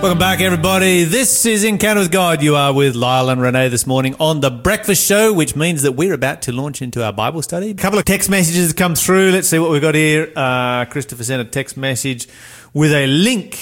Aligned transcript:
Welcome 0.00 0.18
back, 0.20 0.40
everybody. 0.40 1.02
This 1.02 1.44
is 1.44 1.64
Encounter 1.64 2.00
with 2.00 2.12
God. 2.12 2.40
You 2.40 2.54
are 2.54 2.72
with 2.72 2.94
Lyle 2.94 3.30
and 3.30 3.40
Renee 3.42 3.68
this 3.68 3.84
morning 3.84 4.14
on 4.20 4.38
the 4.40 4.48
Breakfast 4.48 5.04
Show, 5.04 5.32
which 5.32 5.56
means 5.56 5.82
that 5.82 5.92
we're 5.92 6.14
about 6.14 6.40
to 6.42 6.52
launch 6.52 6.80
into 6.80 7.02
our 7.04 7.12
Bible 7.12 7.42
study. 7.42 7.70
A 7.70 7.74
couple 7.74 7.98
of 7.98 8.04
text 8.04 8.30
messages 8.30 8.68
have 8.68 8.76
come 8.76 8.94
through. 8.94 9.32
Let's 9.32 9.48
see 9.48 9.58
what 9.58 9.70
we've 9.72 9.82
got 9.82 9.96
here. 9.96 10.32
Uh, 10.36 10.84
Christopher 10.84 11.24
sent 11.24 11.42
a 11.42 11.44
text 11.44 11.76
message 11.76 12.28
with 12.72 12.92
a 12.92 13.08
link 13.08 13.58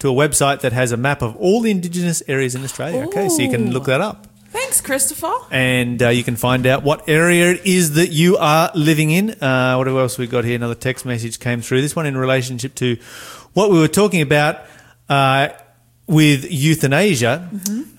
to 0.00 0.10
a 0.10 0.12
website 0.12 0.60
that 0.60 0.74
has 0.74 0.92
a 0.92 0.98
map 0.98 1.22
of 1.22 1.34
all 1.36 1.62
the 1.62 1.70
Indigenous 1.70 2.22
areas 2.28 2.54
in 2.54 2.62
Australia. 2.62 3.04
Okay, 3.06 3.30
so 3.30 3.40
you 3.40 3.50
can 3.50 3.70
look 3.72 3.86
that 3.86 4.02
up. 4.02 4.26
Thanks, 4.50 4.82
Christopher. 4.82 5.32
and 5.50 6.02
uh, 6.02 6.08
you 6.10 6.22
can 6.24 6.36
find 6.36 6.66
out 6.66 6.82
what 6.82 7.08
area 7.08 7.52
it 7.52 7.64
is 7.64 7.94
that 7.94 8.10
you 8.10 8.36
are 8.36 8.70
living 8.74 9.10
in. 9.12 9.30
Uh, 9.42 9.76
what 9.76 9.88
else 9.88 10.18
we 10.18 10.26
got 10.26 10.44
here? 10.44 10.56
Another 10.56 10.74
text 10.74 11.06
message 11.06 11.40
came 11.40 11.62
through. 11.62 11.80
This 11.80 11.96
one 11.96 12.04
in 12.04 12.18
relationship 12.18 12.74
to 12.76 12.98
what 13.54 13.70
we 13.70 13.78
were 13.78 13.88
talking 13.88 14.20
about 14.20 14.60
uh, 15.08 15.48
with 16.10 16.50
euthanasia. 16.50 17.48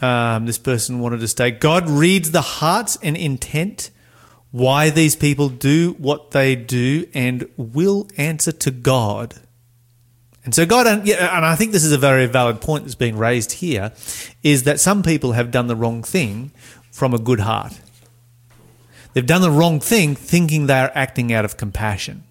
Um, 0.01 0.45
this 0.45 0.57
person 0.57 0.99
wanted 0.99 1.21
to 1.21 1.27
state 1.27 1.59
God 1.59 1.89
reads 1.89 2.31
the 2.31 2.41
hearts 2.41 2.97
and 3.01 3.15
intent. 3.15 3.89
Why 4.51 4.89
these 4.89 5.15
people 5.15 5.47
do 5.47 5.95
what 5.97 6.31
they 6.31 6.57
do 6.57 7.07
and 7.13 7.47
will 7.55 8.09
answer 8.17 8.51
to 8.51 8.69
God. 8.69 9.35
And 10.43 10.53
so 10.53 10.65
God, 10.65 10.87
and 10.87 11.07
and 11.07 11.45
I 11.45 11.55
think 11.55 11.71
this 11.71 11.85
is 11.85 11.93
a 11.93 11.97
very 11.97 12.25
valid 12.25 12.59
point 12.59 12.83
that's 12.83 12.95
being 12.95 13.17
raised 13.17 13.53
here, 13.53 13.93
is 14.43 14.63
that 14.63 14.81
some 14.81 15.03
people 15.03 15.31
have 15.31 15.51
done 15.51 15.67
the 15.67 15.75
wrong 15.75 16.03
thing 16.03 16.51
from 16.91 17.13
a 17.13 17.19
good 17.19 17.41
heart. 17.41 17.79
They've 19.13 19.25
done 19.25 19.41
the 19.41 19.51
wrong 19.51 19.79
thing 19.79 20.15
thinking 20.15 20.67
they 20.67 20.79
are 20.79 20.91
acting 20.95 21.31
out 21.31 21.45
of 21.45 21.55
compassion. 21.55 22.23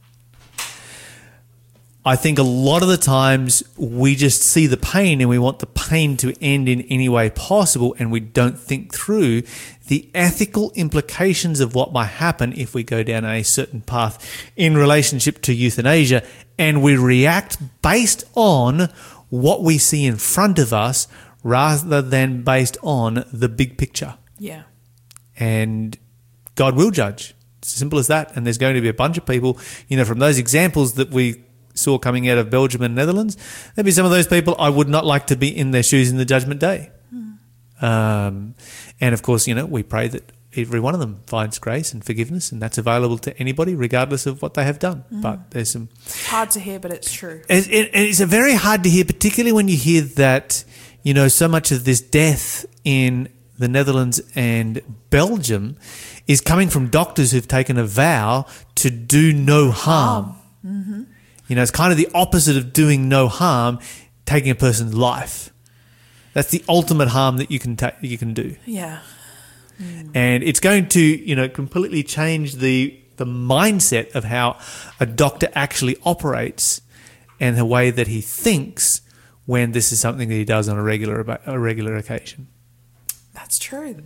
I 2.05 2.17
think 2.17 2.39
a 2.39 2.43
lot 2.43 2.83
of 2.83 2.89
the 2.89 2.97
times 2.97 3.63
we 3.77 4.15
just 4.15 4.41
see 4.41 4.67
the 4.67 4.79
pain 4.79 5.21
and 5.21 5.29
we 5.29 5.39
want 5.39 5.59
the 5.59 5.67
pain 5.67 6.17
to 6.19 6.35
end 6.41 6.67
in 6.67 6.81
any 6.83 7.11
way 7.11 7.29
possible, 7.29 7.95
and 7.99 8.11
we 8.11 8.21
don't 8.21 8.59
think 8.59 8.95
through 8.95 9.43
the 9.89 10.09
ethical 10.15 10.73
implications 10.75 11.61
of 11.61 11.75
what 11.75 11.93
might 11.93 12.07
happen 12.07 12.55
if 12.55 12.73
we 12.75 12.83
go 12.83 13.03
down 13.03 13.25
a 13.27 13.43
certain 13.43 13.83
path 13.83 14.25
in 14.57 14.77
relationship 14.79 15.43
to 15.43 15.53
euthanasia 15.53 16.23
and 16.59 16.83
we 16.83 16.97
react 16.97 17.59
based 17.83 18.25
on 18.35 18.89
what 19.29 19.63
we 19.63 19.77
see 19.79 20.07
in 20.07 20.17
front 20.17 20.59
of 20.59 20.73
us 20.73 21.07
rather 21.43 22.01
than 22.01 22.43
based 22.43 22.79
on 22.83 23.25
the 23.33 23.49
big 23.49 23.77
picture 23.79 24.15
Yeah. 24.39 24.63
and 25.37 25.99
God 26.55 26.77
will 26.77 26.91
judge. 26.91 27.35
It's 27.59 27.73
as 27.73 27.79
simple 27.79 27.99
as 27.99 28.07
that. 28.09 28.37
And 28.37 28.45
there's 28.47 28.59
going 28.59 28.75
to 28.75 28.81
be 28.81 28.89
a 28.89 28.95
bunch 28.95 29.19
of 29.19 29.27
people, 29.27 29.59
you 29.89 29.97
know, 29.97 30.05
from 30.05 30.19
those 30.19 30.39
examples 30.39 30.95
that 30.95 31.11
we 31.11 31.43
saw 31.81 31.99
coming 31.99 32.29
out 32.29 32.39
of 32.39 32.51
Belgium 32.51 32.83
and 32.83 32.95
Netherlands, 32.95 33.37
there'd 33.75 33.85
be 33.85 33.91
some 33.91 34.05
of 34.05 34.11
those 34.11 34.27
people 34.27 34.55
I 34.59 34.69
would 34.69 34.89
not 34.89 35.05
like 35.05 35.27
to 35.29 35.37
be 35.37 35.49
in 35.49 35.71
their 35.71 35.83
shoes 35.83 36.11
in 36.11 36.17
the 36.19 36.25
judgment 36.25 36.61
day. 36.61 36.91
Um, 37.83 38.55
and 39.01 39.15
of 39.15 39.23
course, 39.23 39.47
you 39.47 39.55
know, 39.55 39.65
we 39.65 39.83
pray 39.83 40.09
that 40.09 40.33
every 40.57 40.81
one 40.81 40.95
of 40.95 41.01
them 41.01 41.23
finds 41.27 41.59
grace 41.59 41.93
and 41.93 42.05
forgiveness, 42.05 42.53
and 42.53 42.61
that's 42.61 42.77
available 42.77 43.19
to 43.19 43.37
anybody, 43.39 43.75
regardless 43.75 44.27
of 44.27 44.43
what 44.43 44.55
they 44.55 44.65
have 44.65 44.79
done. 44.79 45.05
But 45.11 45.53
there's 45.53 45.71
some 45.71 45.89
Hard 46.27 46.51
to 46.51 46.61
hear, 46.61 46.79
but 46.79 46.93
it's 46.93 47.13
true. 47.13 47.43
it, 47.49 47.69
it, 47.71 47.91
it's 47.95 48.21
a 48.21 48.27
very 48.27 48.55
hard 48.55 48.83
to 48.85 48.91
hear, 48.91 49.05
particularly 49.05 49.53
when 49.53 49.69
you 49.69 49.77
hear 49.77 50.03
that, 50.03 50.65
you 51.03 51.15
know, 51.15 51.29
so 51.29 51.49
much 51.49 51.73
of 51.73 51.85
this 51.85 52.01
death 52.01 52.67
in 52.85 53.29
the 53.59 53.69
Netherlands 53.69 54.21
and 54.35 54.81
Belgium 55.11 55.77
is 56.27 56.41
coming 56.41 56.69
from 56.69 56.89
doctors 56.89 57.33
who've 57.33 57.49
taken 57.49 57.79
a 57.79 57.85
vow 57.85 58.47
to 58.77 58.91
do 58.91 59.33
no 59.33 59.71
harm. 59.71 60.37
You 61.51 61.57
know, 61.57 61.63
it's 61.63 61.73
kind 61.73 61.91
of 61.91 61.99
the 61.99 62.09
opposite 62.15 62.57
of 62.57 62.73
doing 62.73 63.09
no 63.09 63.27
harm, 63.27 63.81
taking 64.25 64.51
a 64.51 64.55
person's 64.55 64.95
life. 64.95 65.53
That's 66.33 66.53
the 66.53 66.63
ultimate 66.69 67.09
harm 67.09 67.39
that 67.39 67.51
you 67.51 67.59
can 67.59 67.75
ta- 67.75 67.97
you 68.01 68.17
can 68.17 68.35
do 68.35 68.55
Yeah. 68.65 69.01
Mm. 69.83 70.11
and 70.15 70.45
it's 70.45 70.61
going 70.61 70.89
to 70.91 71.01
you 71.01 71.35
know 71.35 71.49
completely 71.49 72.03
change 72.05 72.57
the 72.57 73.01
the 73.17 73.25
mindset 73.25 74.15
of 74.15 74.23
how 74.25 74.59
a 75.01 75.07
doctor 75.07 75.49
actually 75.55 75.97
operates 76.05 76.83
and 77.41 77.57
the 77.57 77.65
way 77.65 77.91
that 77.91 78.07
he 78.07 78.21
thinks 78.21 79.01
when 79.47 79.73
this 79.73 79.91
is 79.91 79.99
something 79.99 80.29
that 80.29 80.35
he 80.37 80.45
does 80.45 80.69
on 80.69 80.79
a 80.79 80.83
regular 80.85 81.41
a 81.47 81.59
regular 81.59 81.97
occasion. 81.97 82.47
That's 83.35 83.59
true. 83.59 83.97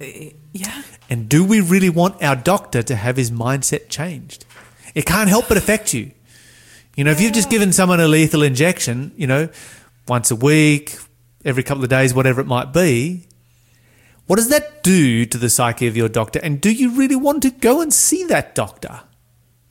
Yeah. 0.53 0.83
And 1.11 1.29
do 1.29 1.45
we 1.45 1.61
really 1.61 1.91
want 1.91 2.23
our 2.23 2.37
doctor 2.37 2.83
to 2.85 2.95
have 2.97 3.17
his 3.19 3.31
mindset 3.31 3.91
changed? 3.91 4.47
It 4.95 5.05
can't 5.05 5.29
help 5.29 5.49
but 5.49 5.59
affect 5.59 5.93
you. 5.93 6.13
You 6.97 7.05
know, 7.05 7.11
if 7.11 7.21
you've 7.21 7.33
just 7.33 7.51
given 7.51 7.73
someone 7.73 8.01
a 8.01 8.07
lethal 8.09 8.43
injection, 8.43 9.13
you 9.17 9.27
know, 9.27 9.49
once 10.07 10.31
a 10.31 10.37
week, 10.37 10.97
every 11.45 11.63
couple 11.63 11.83
of 11.83 11.91
days, 11.91 12.15
whatever 12.15 12.41
it 12.41 12.47
might 12.47 12.73
be, 12.73 13.27
what 14.27 14.37
does 14.37 14.49
that 14.49 14.83
do 14.83 15.25
to 15.27 15.37
the 15.39 15.51
psyche 15.51 15.87
of 15.87 15.97
your 15.97 16.09
doctor? 16.09 16.41
And 16.43 16.61
do 16.61 16.71
you 16.73 16.91
really 16.97 17.17
want 17.17 17.43
to 17.43 17.51
go 17.51 17.81
and 17.81 17.93
see 17.93 18.25
that 18.25 18.55
doctor? 18.55 19.01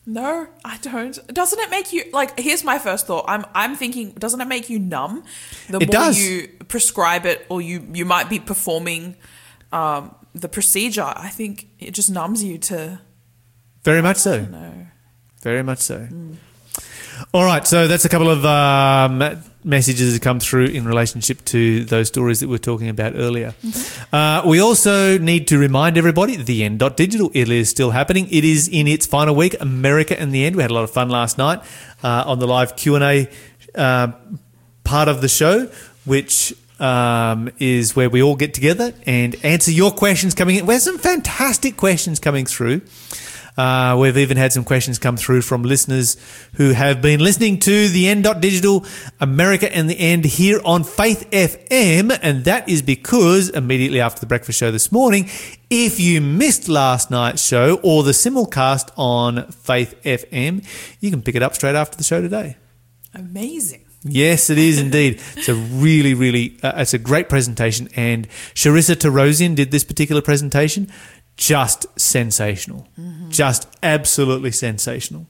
No, 0.05 0.47
I 0.65 0.77
don't. 0.81 1.17
Doesn't 1.33 1.59
it 1.59 1.69
make 1.69 1.93
you 1.93 2.03
like? 2.11 2.37
Here's 2.37 2.63
my 2.63 2.77
first 2.77 3.07
thought. 3.07 3.23
I'm 3.27 3.45
I'm 3.55 3.75
thinking. 3.75 4.11
Doesn't 4.11 4.41
it 4.41 4.47
make 4.49 4.69
you 4.69 4.77
numb? 4.77 5.23
The 5.69 5.77
It 5.77 5.87
more 5.87 5.93
does. 5.93 6.19
you 6.19 6.49
prescribe 6.67 7.25
it, 7.25 7.45
or 7.47 7.61
you 7.61 7.87
you 7.93 8.03
might 8.03 8.27
be 8.29 8.37
performing 8.37 9.15
um, 9.71 10.13
the 10.35 10.49
procedure. 10.49 11.13
I 11.15 11.29
think 11.29 11.69
it 11.79 11.91
just 11.91 12.09
numbs 12.11 12.43
you 12.43 12.57
to 12.57 12.99
Very 13.83 14.01
much 14.01 14.17
so. 14.17 14.41
no. 14.43 14.87
Very 15.41 15.63
much 15.63 15.79
so. 15.79 16.09
All 17.35 17.45
right, 17.45 17.65
so 17.65 17.87
that's 17.87 18.05
a 18.05 18.09
couple 18.09 18.29
of 18.29 18.45
um, 18.45 19.41
messages 19.63 20.13
that 20.13 20.21
come 20.21 20.39
through 20.39 20.65
in 20.65 20.85
relationship 20.85 21.43
to 21.45 21.83
those 21.83 22.07
stories 22.07 22.41
that 22.41 22.47
we 22.47 22.51
were 22.51 22.59
talking 22.59 22.89
about 22.89 23.13
earlier. 23.15 23.55
Uh, 24.11 24.43
we 24.45 24.59
also 24.59 25.17
need 25.17 25.47
to 25.47 25.57
remind 25.57 25.97
everybody 25.97 26.35
the 26.35 26.63
end 26.63 26.77
digital 26.95 27.31
it 27.33 27.49
is 27.49 27.69
still 27.69 27.89
happening. 27.89 28.27
It 28.29 28.43
is 28.43 28.67
in 28.67 28.87
its 28.87 29.07
final 29.07 29.33
week. 29.33 29.59
America 29.59 30.21
in 30.21 30.29
the 30.29 30.45
end. 30.45 30.55
We 30.55 30.61
had 30.61 30.69
a 30.69 30.75
lot 30.75 30.83
of 30.83 30.91
fun 30.91 31.09
last 31.09 31.39
night 31.39 31.63
uh, 32.03 32.23
on 32.27 32.37
the 32.37 32.45
live 32.45 32.75
Q 32.75 32.93
and 32.93 33.03
A 33.03 33.29
uh, 33.73 34.11
part 34.83 35.07
of 35.07 35.21
the 35.21 35.27
show, 35.27 35.71
which 36.05 36.53
um, 36.79 37.49
is 37.57 37.95
where 37.95 38.11
we 38.11 38.21
all 38.21 38.35
get 38.35 38.53
together 38.53 38.93
and 39.07 39.35
answer 39.43 39.71
your 39.71 39.89
questions 39.89 40.35
coming 40.35 40.57
in. 40.57 40.67
We 40.67 40.75
have 40.75 40.83
some 40.83 40.99
fantastic 40.99 41.77
questions 41.77 42.19
coming 42.19 42.45
through. 42.45 42.81
Uh, 43.57 43.95
we've 43.99 44.17
even 44.17 44.37
had 44.37 44.51
some 44.51 44.63
questions 44.63 44.97
come 44.97 45.17
through 45.17 45.41
from 45.41 45.63
listeners 45.63 46.17
who 46.53 46.71
have 46.71 47.01
been 47.01 47.19
listening 47.19 47.59
to 47.59 47.87
the 47.89 48.07
End 48.07 48.27
Digital 48.39 48.85
America 49.19 49.73
and 49.75 49.89
the 49.89 49.99
End 49.99 50.25
here 50.25 50.59
on 50.65 50.83
Faith 50.83 51.29
FM, 51.31 52.17
and 52.21 52.45
that 52.45 52.67
is 52.67 52.81
because 52.81 53.49
immediately 53.49 53.99
after 53.99 54.19
the 54.19 54.25
breakfast 54.25 54.59
show 54.59 54.71
this 54.71 54.91
morning, 54.91 55.29
if 55.69 55.99
you 55.99 56.21
missed 56.21 56.67
last 56.67 57.11
night's 57.11 57.45
show 57.45 57.79
or 57.83 58.03
the 58.03 58.11
simulcast 58.11 58.89
on 58.97 59.51
Faith 59.51 59.95
FM, 60.03 60.65
you 60.99 61.11
can 61.11 61.21
pick 61.21 61.35
it 61.35 61.43
up 61.43 61.53
straight 61.55 61.75
after 61.75 61.97
the 61.97 62.03
show 62.03 62.21
today. 62.21 62.57
Amazing. 63.13 63.85
Yes, 64.03 64.49
it 64.49 64.57
is 64.57 64.79
indeed. 64.79 65.21
It's 65.37 65.49
a 65.49 65.55
really, 65.55 66.13
really, 66.13 66.57
uh, 66.61 66.73
it's 66.77 66.93
a 66.93 66.97
great 66.97 67.29
presentation. 67.29 67.89
And 67.95 68.27
Sharissa 68.53 68.95
Tarosian 68.95 69.55
did 69.55 69.71
this 69.71 69.83
particular 69.83 70.21
presentation. 70.21 70.91
Just 71.37 71.87
sensational. 71.99 72.87
Just 73.29 73.67
absolutely 73.81 74.51
sensational. 74.51 75.25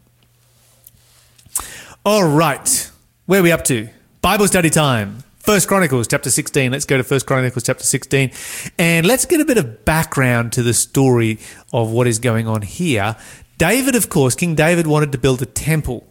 All 2.05 2.27
right. 2.27 2.91
Where 3.25 3.39
are 3.39 3.43
we 3.43 3.51
up 3.51 3.63
to? 3.65 3.89
Bible 4.21 4.47
study 4.47 4.69
time. 4.69 5.23
First 5.39 5.67
Chronicles 5.67 6.07
chapter 6.07 6.29
16. 6.29 6.71
Let's 6.71 6.85
go 6.85 6.97
to 6.97 7.03
First 7.03 7.25
Chronicles 7.25 7.63
chapter 7.63 7.83
16 7.83 8.31
and 8.77 9.05
let's 9.05 9.25
get 9.25 9.41
a 9.41 9.45
bit 9.45 9.57
of 9.57 9.83
background 9.85 10.53
to 10.53 10.63
the 10.63 10.73
story 10.73 11.39
of 11.73 11.91
what 11.91 12.07
is 12.07 12.19
going 12.19 12.47
on 12.47 12.61
here. 12.61 13.15
David, 13.57 13.95
of 13.95 14.09
course, 14.09 14.35
King 14.35 14.55
David 14.55 14.87
wanted 14.87 15.11
to 15.11 15.17
build 15.17 15.41
a 15.41 15.45
temple 15.45 16.07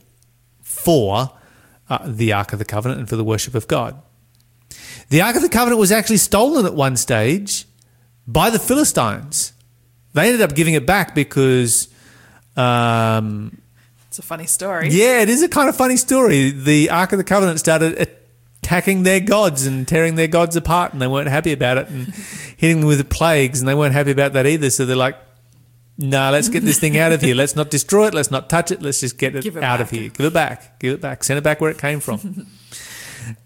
for 0.60 1.32
uh, 1.88 1.98
the 2.04 2.32
Ark 2.32 2.53
of 2.53 2.59
the 2.59 2.64
Covenant 2.64 3.00
and 3.00 3.09
for 3.09 3.16
the 3.16 3.24
worship 3.24 3.54
of 3.54 3.69
God. 3.69 4.00
The 5.09 5.20
Ark 5.20 5.36
of 5.36 5.42
the 5.42 5.48
Covenant 5.48 5.78
was 5.78 5.92
actually 5.92 6.16
stolen 6.16 6.65
at 6.65 6.74
one 6.74 6.97
stage 6.97 7.66
by 8.27 8.50
the 8.50 8.59
Philistines. 8.59 9.53
They 10.14 10.26
ended 10.26 10.42
up 10.42 10.54
giving 10.54 10.74
it 10.74 10.86
back 10.86 11.14
because, 11.14 11.88
um, 12.56 13.60
It's 14.09 14.18
a 14.18 14.22
funny 14.22 14.47
story. 14.47 14.91
yeah, 14.91 15.20
it 15.20 15.28
is 15.28 15.42
a 15.42 15.48
kind 15.48 15.68
of 15.68 15.76
funny 15.76 15.97
story. 15.97 16.50
The 16.50 16.91
Ark 16.91 17.12
of 17.12 17.18
the 17.18 17.24
Covenant 17.24 17.59
started 17.59 17.98
attacking 18.62 19.03
their 19.04 19.20
gods 19.20 19.66
and 19.66 19.88
tearing 19.88 20.16
their 20.16 20.28
gods 20.28 20.54
apart, 20.56 20.92
and 20.92 21.00
they 21.00 21.06
weren't 21.06 21.28
happy 21.28 21.53
about 21.53 21.78
it, 21.78 21.88
and 21.88 22.09
hitting 22.56 22.80
them 22.80 22.88
with 22.88 23.09
plagues, 23.10 23.60
and 23.60 23.68
they 23.68 23.74
weren't 23.74 23.94
happy 23.94 24.10
about 24.10 24.34
that 24.34 24.47
either. 24.47 24.68
So 24.70 24.84
they're 24.84 24.97
like, 24.97 25.16
"No, 25.98 26.30
let's 26.30 26.48
get 26.50 26.62
this 26.62 26.78
thing 26.78 26.98
out 26.98 27.12
of 27.12 27.22
here. 27.22 27.34
Let's 27.34 27.56
not 27.56 27.70
destroy 27.70 28.09
it. 28.09 28.14
Let's 28.14 28.30
not 28.30 28.50
touch 28.50 28.70
it. 28.70 28.82
Let's 28.82 29.00
just 29.00 29.16
get 29.18 29.34
it, 29.34 29.47
it 29.47 29.56
out 29.62 29.80
of 29.80 29.91
here. 29.91 30.10
Give 30.10 30.26
it 30.26 30.32
back. 30.34 30.78
Give 30.78 30.92
it 30.92 31.00
back. 31.00 31.24
Send 31.24 31.38
it 31.38 31.42
back 31.44 31.60
where 31.60 31.70
it 31.70 31.78
came 31.78 32.00
from." 32.00 32.47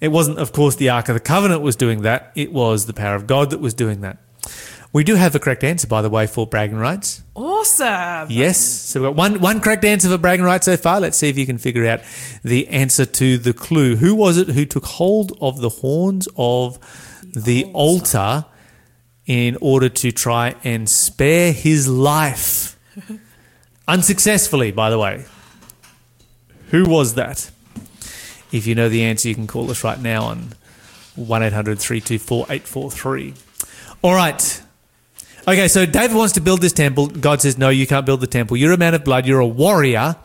It 0.00 0.08
wasn't, 0.08 0.38
of 0.38 0.52
course, 0.52 0.76
the 0.76 0.88
Ark 0.88 1.10
of 1.10 1.14
the 1.14 1.20
Covenant 1.20 1.60
was 1.60 1.76
doing 1.76 2.00
that. 2.00 2.32
It 2.34 2.50
was 2.50 2.86
the 2.86 2.94
power 2.94 3.14
of 3.14 3.26
God 3.26 3.50
that 3.50 3.60
was 3.60 3.74
doing 3.74 4.00
that. 4.00 4.16
We 4.96 5.04
do 5.04 5.14
have 5.14 5.34
a 5.34 5.38
correct 5.38 5.62
answer, 5.62 5.86
by 5.86 6.00
the 6.00 6.08
way, 6.08 6.26
for 6.26 6.46
bragging 6.46 6.78
rights. 6.78 7.22
Awesome. 7.34 8.28
Yes. 8.30 8.58
So 8.58 9.02
we've 9.02 9.10
got 9.10 9.14
one, 9.14 9.40
one 9.42 9.60
correct 9.60 9.84
answer 9.84 10.08
for 10.08 10.16
bragging 10.16 10.46
rights 10.46 10.64
so 10.64 10.78
far. 10.78 11.00
Let's 11.00 11.18
see 11.18 11.28
if 11.28 11.36
you 11.36 11.44
can 11.44 11.58
figure 11.58 11.86
out 11.86 12.00
the 12.42 12.66
answer 12.68 13.04
to 13.04 13.36
the 13.36 13.52
clue. 13.52 13.96
Who 13.96 14.14
was 14.14 14.38
it 14.38 14.48
who 14.48 14.64
took 14.64 14.86
hold 14.86 15.36
of 15.38 15.60
the 15.60 15.68
horns 15.68 16.28
of 16.38 16.78
the, 17.22 17.66
altar. 17.74 18.46
in 19.26 19.58
order 19.60 19.90
to 19.90 20.12
try 20.12 20.54
and 20.64 20.88
spare 20.88 21.52
his 21.52 21.86
life? 21.86 22.78
Unsuccessfully, 23.88 24.72
by 24.72 24.88
the 24.88 24.98
way. 24.98 25.26
Who 26.70 26.88
was 26.88 27.16
that? 27.16 27.50
If 28.50 28.66
you 28.66 28.74
know 28.74 28.88
the 28.88 29.04
answer, 29.04 29.28
you 29.28 29.34
can 29.34 29.46
call 29.46 29.70
us 29.70 29.84
right 29.84 30.00
now 30.00 30.22
on 30.22 30.54
1 31.16 31.42
800 31.42 31.78
324 31.78 32.46
843. 32.48 33.34
All 34.00 34.14
right. 34.14 34.62
Okay, 35.48 35.68
so 35.68 35.86
David 35.86 36.16
wants 36.16 36.32
to 36.32 36.40
build 36.40 36.60
this 36.60 36.72
temple. 36.72 37.06
God 37.06 37.40
says, 37.40 37.56
No, 37.56 37.68
you 37.68 37.86
can't 37.86 38.04
build 38.04 38.20
the 38.20 38.26
temple. 38.26 38.56
You're 38.56 38.72
a 38.72 38.76
man 38.76 38.94
of 38.94 39.04
blood. 39.04 39.26
You're 39.26 39.38
a 39.38 39.46
warrior. 39.46 40.16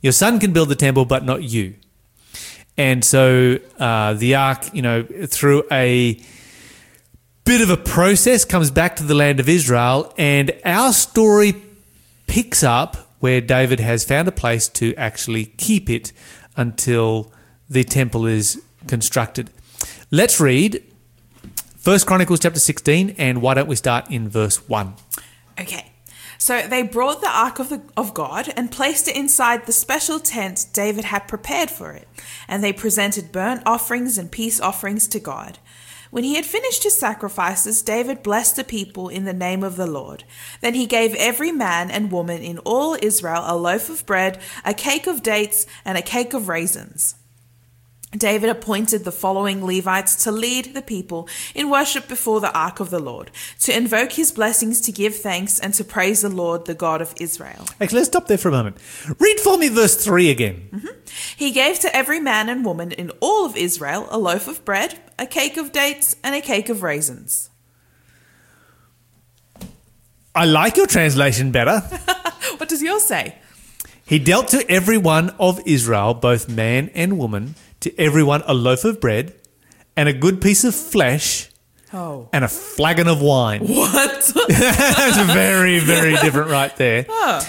Your 0.00 0.12
son 0.12 0.40
can 0.40 0.54
build 0.54 0.70
the 0.70 0.74
temple, 0.74 1.04
but 1.04 1.22
not 1.22 1.42
you. 1.42 1.74
And 2.78 3.04
so 3.04 3.58
uh, 3.78 4.14
the 4.14 4.36
ark, 4.36 4.72
you 4.72 4.80
know, 4.80 5.02
through 5.02 5.64
a 5.70 6.18
bit 7.44 7.60
of 7.60 7.68
a 7.68 7.76
process, 7.76 8.46
comes 8.46 8.70
back 8.70 8.96
to 8.96 9.02
the 9.02 9.14
land 9.14 9.38
of 9.38 9.50
Israel. 9.50 10.14
And 10.16 10.50
our 10.64 10.94
story 10.94 11.56
picks 12.26 12.62
up 12.62 12.96
where 13.18 13.42
David 13.42 13.80
has 13.80 14.02
found 14.02 14.28
a 14.28 14.32
place 14.32 14.66
to 14.68 14.94
actually 14.94 15.44
keep 15.44 15.90
it 15.90 16.10
until 16.56 17.30
the 17.68 17.84
temple 17.84 18.24
is 18.24 18.62
constructed. 18.86 19.50
Let's 20.10 20.40
read 20.40 20.82
First 21.80 22.06
Chronicles 22.06 22.40
chapter 22.40 22.60
16, 22.60 23.14
and 23.16 23.40
why 23.40 23.54
don't 23.54 23.66
we 23.66 23.74
start 23.74 24.10
in 24.10 24.28
verse 24.28 24.68
1? 24.68 24.92
Okay. 25.58 25.92
So 26.36 26.60
they 26.68 26.82
brought 26.82 27.22
the 27.22 27.30
ark 27.30 27.58
of, 27.58 27.70
the, 27.70 27.80
of 27.96 28.12
God 28.12 28.52
and 28.54 28.70
placed 28.70 29.08
it 29.08 29.16
inside 29.16 29.64
the 29.64 29.72
special 29.72 30.20
tent 30.20 30.66
David 30.74 31.06
had 31.06 31.26
prepared 31.26 31.70
for 31.70 31.92
it. 31.92 32.06
And 32.46 32.62
they 32.62 32.74
presented 32.74 33.32
burnt 33.32 33.62
offerings 33.64 34.18
and 34.18 34.30
peace 34.30 34.60
offerings 34.60 35.08
to 35.08 35.20
God. 35.20 35.58
When 36.10 36.22
he 36.22 36.34
had 36.34 36.44
finished 36.44 36.82
his 36.82 36.98
sacrifices, 36.98 37.80
David 37.80 38.22
blessed 38.22 38.56
the 38.56 38.64
people 38.64 39.08
in 39.08 39.24
the 39.24 39.32
name 39.32 39.62
of 39.62 39.76
the 39.76 39.86
Lord. 39.86 40.24
Then 40.60 40.74
he 40.74 40.84
gave 40.84 41.14
every 41.14 41.50
man 41.50 41.90
and 41.90 42.12
woman 42.12 42.42
in 42.42 42.58
all 42.58 42.94
Israel 43.00 43.44
a 43.46 43.56
loaf 43.56 43.88
of 43.88 44.04
bread, 44.04 44.38
a 44.66 44.74
cake 44.74 45.06
of 45.06 45.22
dates, 45.22 45.66
and 45.86 45.96
a 45.96 46.02
cake 46.02 46.34
of 46.34 46.48
raisins. 46.48 47.14
David 48.12 48.50
appointed 48.50 49.04
the 49.04 49.12
following 49.12 49.64
Levites 49.64 50.16
to 50.24 50.32
lead 50.32 50.74
the 50.74 50.82
people 50.82 51.28
in 51.54 51.70
worship 51.70 52.08
before 52.08 52.40
the 52.40 52.52
ark 52.52 52.80
of 52.80 52.90
the 52.90 52.98
Lord, 52.98 53.30
to 53.60 53.76
invoke 53.76 54.12
his 54.12 54.32
blessings, 54.32 54.80
to 54.82 54.92
give 54.92 55.14
thanks, 55.14 55.60
and 55.60 55.72
to 55.74 55.84
praise 55.84 56.22
the 56.22 56.28
Lord, 56.28 56.66
the 56.66 56.74
God 56.74 57.00
of 57.00 57.14
Israel. 57.20 57.66
Actually, 57.80 57.98
let's 57.98 58.08
stop 58.08 58.26
there 58.26 58.38
for 58.38 58.48
a 58.48 58.52
moment. 58.52 58.78
Read 59.18 59.38
for 59.38 59.56
me 59.56 59.68
verse 59.68 60.02
3 60.02 60.28
again. 60.28 60.68
Mm-hmm. 60.72 60.88
He 61.36 61.52
gave 61.52 61.78
to 61.80 61.94
every 61.94 62.18
man 62.18 62.48
and 62.48 62.64
woman 62.64 62.90
in 62.90 63.10
all 63.20 63.46
of 63.46 63.56
Israel 63.56 64.08
a 64.10 64.18
loaf 64.18 64.48
of 64.48 64.64
bread, 64.64 64.98
a 65.18 65.26
cake 65.26 65.56
of 65.56 65.70
dates, 65.70 66.16
and 66.24 66.34
a 66.34 66.40
cake 66.40 66.68
of 66.68 66.82
raisins. 66.82 67.50
I 70.34 70.46
like 70.46 70.76
your 70.76 70.86
translation 70.86 71.52
better. 71.52 71.82
What 72.56 72.68
does 72.68 72.82
yours 72.82 73.04
say? 73.04 73.36
He 74.04 74.18
dealt 74.18 74.48
to 74.48 74.70
every 74.70 74.98
one 74.98 75.30
of 75.38 75.60
Israel, 75.64 76.12
both 76.14 76.48
man 76.48 76.90
and 76.94 77.18
woman, 77.18 77.54
to 77.80 77.98
everyone 77.98 78.42
a 78.46 78.54
loaf 78.54 78.84
of 78.84 79.00
bread 79.00 79.34
and 79.96 80.08
a 80.08 80.12
good 80.12 80.40
piece 80.40 80.64
of 80.64 80.74
flesh 80.74 81.48
Oh. 81.92 82.28
and 82.32 82.44
a 82.44 82.48
flagon 82.48 83.08
of 83.08 83.20
wine. 83.20 83.60
What? 83.66 84.32
That's 84.48 85.18
very, 85.32 85.80
very 85.80 86.12
different 86.16 86.50
right 86.50 86.74
there. 86.76 87.06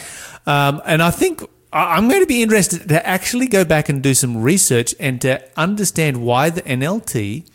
Um, 0.47 0.81
and 0.87 1.03
I 1.03 1.11
think 1.11 1.43
I'm 1.71 2.09
going 2.09 2.21
to 2.21 2.25
be 2.27 2.41
interested 2.41 2.89
to 2.89 3.07
actually 3.07 3.45
go 3.45 3.63
back 3.63 3.89
and 3.89 4.01
do 4.01 4.15
some 4.15 4.41
research 4.41 4.95
and 4.99 5.21
to 5.21 5.39
understand 5.55 6.17
why 6.25 6.49
the 6.49 6.63
NLT 6.63 7.45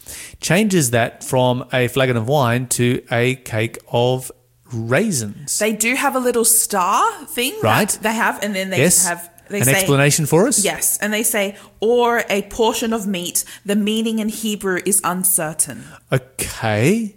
changes 0.40 0.92
that 0.92 1.24
from 1.24 1.64
a 1.72 1.88
flagon 1.88 2.16
of 2.16 2.28
wine 2.28 2.68
to 2.68 3.02
a 3.10 3.34
cake 3.34 3.78
of 3.90 4.30
raisins. 4.72 5.58
they 5.58 5.72
do 5.72 5.96
have 5.96 6.14
a 6.14 6.20
little 6.20 6.44
star 6.44 7.10
thing 7.26 7.54
Right. 7.60 7.88
that 7.88 8.02
they 8.02 8.14
have, 8.14 8.40
and 8.42 8.54
then 8.54 8.70
they 8.70 8.78
yes. 8.78 9.04
have 9.06 9.28
they 9.48 9.58
An 9.60 9.64
say 9.64 9.72
explanation 9.74 10.26
for 10.26 10.46
us? 10.48 10.64
yes, 10.64 10.98
and 10.98 11.12
they 11.12 11.22
say 11.22 11.56
or 11.80 12.24
a 12.28 12.42
portion 12.42 12.92
of 12.92 13.06
meat. 13.06 13.44
The 13.64 13.76
meaning 13.76 14.18
in 14.18 14.28
Hebrew 14.28 14.80
is 14.84 15.00
uncertain. 15.04 15.84
Okay. 16.12 17.16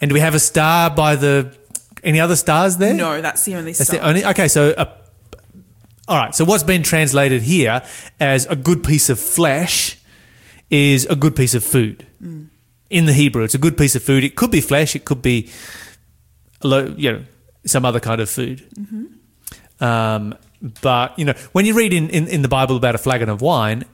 And 0.00 0.08
do 0.10 0.14
we 0.14 0.20
have 0.20 0.34
a 0.34 0.38
star 0.40 0.90
by 0.90 1.16
the. 1.16 1.56
Any 2.04 2.20
other 2.20 2.36
stars 2.36 2.76
there? 2.76 2.94
No, 2.94 3.20
that's 3.20 3.44
the 3.44 3.56
only 3.56 3.72
That's 3.72 3.88
star. 3.88 3.98
the 4.00 4.06
only. 4.06 4.24
Okay, 4.24 4.48
so. 4.48 4.70
Uh, 4.70 4.92
all 6.08 6.16
right, 6.16 6.34
so 6.34 6.44
what's 6.44 6.62
been 6.62 6.84
translated 6.84 7.42
here 7.42 7.82
as 8.20 8.46
a 8.46 8.54
good 8.54 8.84
piece 8.84 9.08
of 9.10 9.18
flesh 9.18 9.98
is 10.70 11.04
a 11.06 11.16
good 11.16 11.34
piece 11.34 11.54
of 11.54 11.64
food. 11.64 12.06
In 12.90 13.06
the 13.06 13.12
Hebrew, 13.12 13.42
it's 13.42 13.56
a 13.56 13.58
good 13.58 13.76
piece 13.76 13.96
of 13.96 14.04
food. 14.04 14.22
It 14.22 14.36
could 14.36 14.52
be 14.52 14.60
flesh, 14.60 14.94
it 14.94 15.04
could 15.04 15.20
be, 15.20 15.50
you 16.62 17.12
know, 17.12 17.24
some 17.64 17.84
other 17.84 17.98
kind 17.98 18.20
of 18.20 18.30
food. 18.30 18.62
Um, 19.80 20.36
but, 20.60 21.18
you 21.18 21.24
know, 21.24 21.34
when 21.52 21.66
you 21.66 21.74
read 21.74 21.92
in, 21.92 22.08
in, 22.10 22.28
in 22.28 22.42
the 22.42 22.48
Bible 22.48 22.76
about 22.76 22.94
a 22.94 22.98
flagon 22.98 23.28
of 23.28 23.40
wine, 23.40 23.84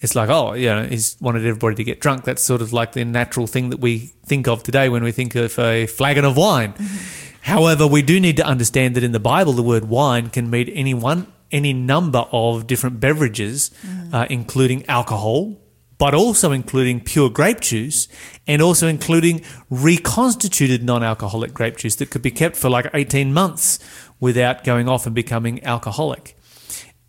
it's 0.00 0.14
like, 0.14 0.28
oh, 0.28 0.52
you 0.52 0.66
know, 0.66 0.84
he's 0.84 1.16
wanted 1.20 1.44
everybody 1.46 1.76
to 1.76 1.84
get 1.84 2.00
drunk. 2.00 2.24
That's 2.24 2.42
sort 2.42 2.60
of 2.60 2.72
like 2.72 2.92
the 2.92 3.04
natural 3.04 3.46
thing 3.46 3.70
that 3.70 3.80
we 3.80 4.12
think 4.26 4.46
of 4.46 4.62
today 4.62 4.88
when 4.88 5.02
we 5.02 5.12
think 5.12 5.34
of 5.34 5.58
a 5.58 5.86
flagon 5.86 6.24
of 6.24 6.36
wine. 6.36 6.74
However, 7.42 7.86
we 7.86 8.02
do 8.02 8.18
need 8.18 8.36
to 8.38 8.44
understand 8.44 8.96
that 8.96 9.04
in 9.04 9.12
the 9.12 9.20
Bible, 9.20 9.52
the 9.52 9.62
word 9.62 9.84
wine 9.84 10.30
can 10.30 10.50
mean 10.50 10.68
any 10.70 10.94
one, 10.94 11.32
any 11.52 11.72
number 11.72 12.26
of 12.32 12.66
different 12.66 12.98
beverages, 12.98 13.70
uh, 14.12 14.26
including 14.28 14.84
alcohol, 14.86 15.56
but 15.96 16.12
also 16.12 16.50
including 16.50 17.00
pure 17.00 17.30
grape 17.30 17.60
juice, 17.60 18.08
and 18.48 18.60
also 18.60 18.88
including 18.88 19.42
reconstituted 19.70 20.82
non-alcoholic 20.82 21.54
grape 21.54 21.76
juice 21.76 21.94
that 21.96 22.10
could 22.10 22.20
be 22.20 22.32
kept 22.32 22.56
for 22.56 22.68
like 22.68 22.90
eighteen 22.92 23.32
months 23.32 23.78
without 24.20 24.64
going 24.64 24.88
off 24.88 25.06
and 25.06 25.14
becoming 25.14 25.62
alcoholic. 25.64 26.36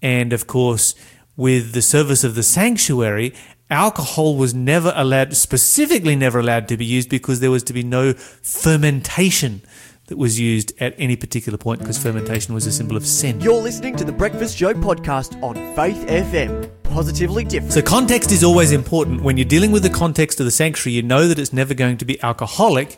And 0.01 0.33
of 0.33 0.48
course, 0.48 0.95
with 1.36 1.74
the 1.74 1.81
service 1.81 2.24
of 2.24 2.36
the 2.36 2.44
sanctuary, 2.44 3.33
alcohol 3.69 4.36
was 4.36 4.54
never 4.54 4.94
allowed, 4.95 5.36
specifically 5.36 6.15
never 6.15 6.39
allowed 6.39 6.68
to 6.69 6.77
be 6.77 6.86
used 6.86 7.09
because 7.09 7.39
there 7.39 7.51
was 7.51 7.63
to 7.63 7.74
be 7.74 7.83
no 7.83 8.13
fermentation 8.13 9.62
that 10.07 10.18
was 10.18 10.39
used 10.39 10.74
at 10.80 10.95
any 10.98 11.15
particular 11.15 11.57
point 11.57 11.80
because 11.80 11.98
fermentation 12.01 12.54
was 12.54 12.65
a 12.65 12.71
symbol 12.71 12.95
of 12.95 13.06
sin. 13.06 13.39
You're 13.42 13.62
listening 13.62 13.95
to 13.98 14.06
the 14.06 14.12
Breakfast 14.12 14.57
Show 14.57 14.74
podcast 14.74 15.42
on 15.44 15.56
Faith 15.75 16.07
FM. 16.07 16.71
Positively 16.83 17.44
different. 17.44 17.74
So 17.74 17.81
context 17.81 18.31
is 18.31 18.44
always 18.44 18.71
important. 18.71 19.21
When 19.21 19.36
you're 19.36 19.45
dealing 19.45 19.71
with 19.71 19.83
the 19.83 19.89
context 19.89 20.39
of 20.39 20.45
the 20.45 20.51
sanctuary, 20.51 20.95
you 20.95 21.04
know 21.04 21.27
that 21.27 21.38
it's 21.38 21.51
never 21.51 21.74
going 21.74 21.98
to 21.98 22.06
be 22.06 22.21
alcoholic 22.24 22.97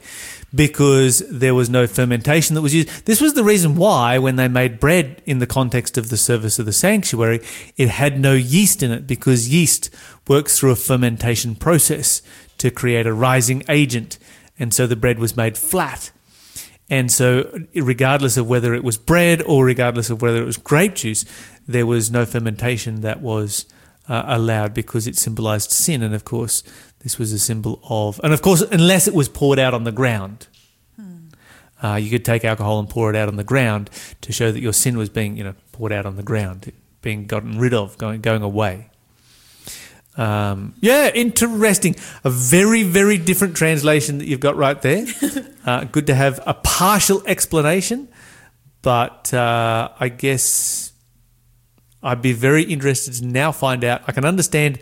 because 0.53 1.20
there 1.29 1.53
was 1.53 1.70
no 1.70 1.86
fermentation 1.86 2.56
that 2.56 2.62
was 2.62 2.74
used. 2.74 3.06
This 3.06 3.22
was 3.22 3.34
the 3.34 3.44
reason 3.44 3.75
why 3.75 4.18
when 4.18 4.36
they 4.36 4.48
made 4.48 4.79
bread 4.79 5.22
in 5.25 5.39
the 5.39 5.48
context 5.48 5.98
of 5.98 6.10
the 6.10 6.18
service 6.18 6.60
of 6.60 6.65
the 6.65 6.74
sanctuary, 6.74 7.41
it 7.77 7.89
had 7.89 8.20
no 8.20 8.34
yeast 8.34 8.82
in 8.82 8.91
it 8.91 9.06
because 9.06 9.50
yeast 9.50 9.89
works 10.27 10.58
through 10.58 10.72
a 10.72 10.75
fermentation 10.75 11.56
process 11.56 12.22
to 12.58 12.72
create 12.72 13.06
a 13.06 13.13
rising 13.13 13.63
agent. 13.70 14.18
And 14.58 14.74
so 14.74 14.88
the 14.88 14.96
bread 14.96 15.20
was 15.20 15.38
made 15.38 15.58
flat. 15.58 16.12
And 16.89 17.12
so, 17.12 17.65
regardless 17.75 18.36
of 18.36 18.48
whether 18.48 18.74
it 18.74 18.84
was 18.84 18.98
bread 18.98 19.44
or 19.44 19.63
regardless 19.63 20.10
of 20.10 20.24
whether 20.24 20.41
it 20.41 20.46
was 20.46 20.58
grape 20.58 20.96
juice, 20.96 21.24
there 21.68 21.86
was 21.86 22.10
no 22.10 22.25
fermentation 22.25 23.01
that 23.01 23.22
was 23.22 23.68
uh, 24.08 24.24
allowed 24.25 24.74
because 24.74 25.06
it 25.06 25.15
symbolized 25.15 25.72
sin. 25.72 26.01
And 26.01 26.15
of 26.15 26.25
course, 26.25 26.63
this 27.00 27.18
was 27.18 27.32
a 27.32 27.39
symbol 27.39 27.79
of, 27.89 28.20
and 28.24 28.34
of 28.34 28.41
course, 28.41 28.62
unless 28.62 29.08
it 29.08 29.13
was 29.13 29.29
poured 29.29 29.60
out 29.60 29.74
on 29.74 29.84
the 29.84 29.91
ground. 29.91 30.48
Uh, 31.82 31.96
you 31.96 32.10
could 32.10 32.25
take 32.25 32.44
alcohol 32.44 32.77
and 32.79 32.89
pour 32.89 33.10
it 33.10 33.15
out 33.15 33.29
on 33.29 33.38
the 33.38 33.44
ground 33.44 33.89
to 34.20 34.34
show 34.34 34.51
that 34.51 34.60
your 34.60 34.74
sin 34.74 34.98
was 34.98 35.08
being, 35.10 35.38
you 35.38 35.44
know, 35.44 35.56
poured 35.72 35.94
out 35.94 36.06
on 36.06 36.18
the 36.18 36.24
ground, 36.24 36.72
being 37.01 37.25
gotten 37.25 37.58
rid 37.58 37.74
of, 37.74 37.98
going 37.98 38.20
going 38.20 38.41
away. 38.41 38.89
Um, 40.18 40.74
yeah, 40.82 41.10
interesting. 41.13 41.96
A 42.25 42.29
very, 42.29 42.84
very 42.84 43.18
different 43.18 43.56
translation 43.56 44.18
that 44.18 44.27
you've 44.27 44.41
got 44.41 44.58
right 44.58 44.82
there. 44.82 45.06
uh, 45.65 45.86
good 45.86 46.08
to 46.08 46.15
have 46.15 46.41
a 46.46 46.53
partial 46.53 47.24
explanation, 47.25 48.10
but 48.82 49.34
uh, 49.34 49.89
I 49.98 50.10
guess 50.10 50.91
I'd 52.03 52.22
be 52.22 52.34
very 52.34 52.63
interested 52.63 53.13
to 53.13 53.25
now 53.25 53.53
find 53.53 53.86
out. 53.86 54.01
I 54.08 54.12
can 54.12 54.25
understand 54.25 54.79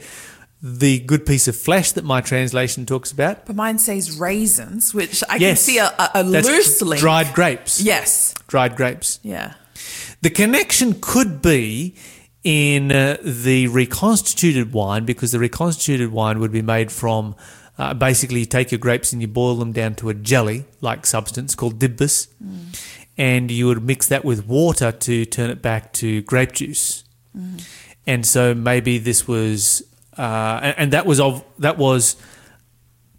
the 0.61 0.99
good 0.99 1.25
piece 1.25 1.47
of 1.47 1.55
flesh 1.55 1.91
that 1.93 2.03
my 2.03 2.21
translation 2.21 2.85
talks 2.85 3.11
about. 3.11 3.45
But 3.45 3.55
mine 3.55 3.77
says 3.79 4.19
raisins, 4.19 4.93
which 4.93 5.23
I 5.29 5.35
yes, 5.35 5.65
can 5.65 5.73
see 5.73 5.77
a, 5.77 5.93
a, 6.15 6.23
loose 6.23 6.81
link. 6.81 6.99
dried 6.99 7.33
grapes. 7.33 7.81
Yes. 7.81 8.33
dried 8.47 8.75
grapes. 8.75 9.19
Yeah. 9.23 9.53
The 10.21 10.29
connection 10.29 10.97
could 10.99 11.41
be 11.41 11.95
in 12.43 12.91
uh, 12.91 13.17
the 13.21 13.67
reconstituted 13.67 14.73
wine 14.73 15.05
because 15.05 15.31
the 15.31 15.39
reconstituted 15.39 16.11
wine 16.11 16.39
would 16.39 16.51
be 16.51 16.61
made 16.61 16.91
from 16.91 17.35
Uh, 17.79 17.93
basically, 17.93 18.39
you 18.39 18.45
take 18.47 18.71
your 18.71 18.79
grapes 18.79 19.13
and 19.13 19.21
you 19.21 19.27
boil 19.27 19.55
them 19.55 19.71
down 19.71 19.93
to 19.93 20.09
a 20.09 20.13
jelly 20.15 20.65
like 20.81 21.05
substance 21.05 21.53
called 21.53 21.77
dibbus, 21.77 22.27
and 23.17 23.51
you 23.51 23.67
would 23.67 23.83
mix 23.83 24.07
that 24.07 24.25
with 24.25 24.47
water 24.47 24.91
to 24.91 25.25
turn 25.25 25.51
it 25.51 25.61
back 25.61 25.93
to 25.93 26.23
grape 26.23 26.53
juice. 26.53 27.03
And 28.07 28.25
so 28.25 28.55
maybe 28.55 28.97
this 28.97 29.27
was, 29.27 29.83
uh, 30.17 30.59
and, 30.63 30.75
and 30.77 30.93
that 30.93 31.05
was 31.05 31.19
of 31.19 31.43
that 31.59 31.77
was 31.77 32.15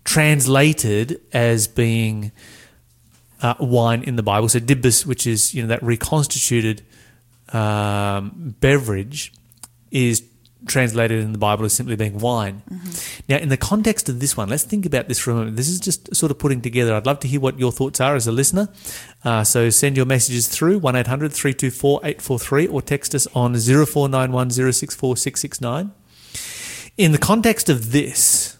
translated 0.05 1.21
as 1.33 1.69
being 1.69 2.33
uh, 3.43 3.55
wine 3.61 4.03
in 4.03 4.17
the 4.17 4.23
Bible. 4.23 4.49
So 4.49 4.59
dibbus, 4.59 5.07
which 5.07 5.27
is 5.27 5.55
you 5.55 5.63
know 5.63 5.69
that 5.69 5.83
reconstituted 5.83 6.83
um, 7.53 8.55
beverage, 8.61 9.33
is 9.91 10.23
translated 10.67 11.23
in 11.23 11.33
the 11.33 11.39
Bible 11.39 11.65
as 11.65 11.73
simply 11.73 11.97
being 11.97 12.19
wine. 12.19 12.63
Now, 13.29 13.37
in 13.37 13.49
the 13.49 13.57
context 13.57 14.09
of 14.09 14.21
this 14.21 14.37
one, 14.37 14.49
let's 14.49 14.65
think 14.65 14.85
about 14.85 15.09
this 15.09 15.19
for 15.19 15.31
a 15.31 15.35
moment. 15.35 15.57
This 15.57 15.69
is 15.69 15.79
just 15.79 16.15
sort 16.15 16.31
of 16.31 16.39
putting 16.39 16.61
together. 16.61 16.95
I'd 16.95 17.07
love 17.07 17.21
to 17.21 17.29
hear 17.29 17.41
what 17.41 17.59
your 17.59 17.71
thoughts 17.71 18.01
are 18.01 18.17
as 18.17 18.27
a 18.27 18.33
listener. 18.33 18.69
Uh, 19.25 19.45
so 19.45 19.71
send 19.71 19.97
your 19.97 20.07
messages 20.07 20.49
through 20.49 20.79
1 20.79 20.97
800 20.97 21.33
324 21.33 22.01
843 22.03 22.67
or 22.67 22.83
text 22.83 23.15
us 23.15 23.27
on 23.35 23.55
0491 23.55 24.51
064 24.51 25.17
669. 25.17 25.93
In 26.99 27.13
the 27.13 27.19
context 27.19 27.71
of 27.71 27.93
this, 27.93 28.59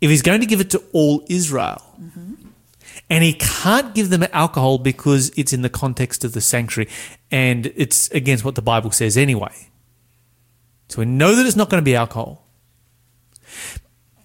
if 0.00 0.08
he's 0.08 0.22
going 0.22 0.40
to 0.40 0.46
give 0.46 0.60
it 0.60 0.70
to 0.70 0.82
all 0.92 1.26
Israel, 1.28 1.82
mm-hmm. 2.00 2.34
and 3.10 3.24
he 3.24 3.34
can't 3.34 3.94
give 3.94 4.08
them 4.08 4.24
alcohol 4.32 4.78
because 4.78 5.30
it's 5.36 5.52
in 5.52 5.62
the 5.62 5.68
context 5.68 6.24
of 6.24 6.32
the 6.32 6.40
sanctuary 6.40 6.88
and 7.30 7.66
it's 7.76 8.10
against 8.12 8.44
what 8.44 8.54
the 8.54 8.62
Bible 8.62 8.90
says 8.90 9.18
anyway. 9.18 9.68
So 10.88 11.00
we 11.00 11.04
know 11.04 11.34
that 11.34 11.46
it's 11.46 11.56
not 11.56 11.68
going 11.68 11.82
to 11.82 11.84
be 11.84 11.94
alcohol. 11.94 12.46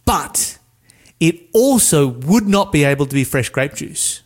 But 0.06 0.60
it 1.20 1.50
also 1.54 2.08
would 2.08 2.48
not 2.48 2.72
be 2.72 2.84
able 2.84 3.06
to 3.06 3.14
be 3.14 3.24
fresh 3.24 3.50
grape 3.50 3.74
juice. 3.74 4.22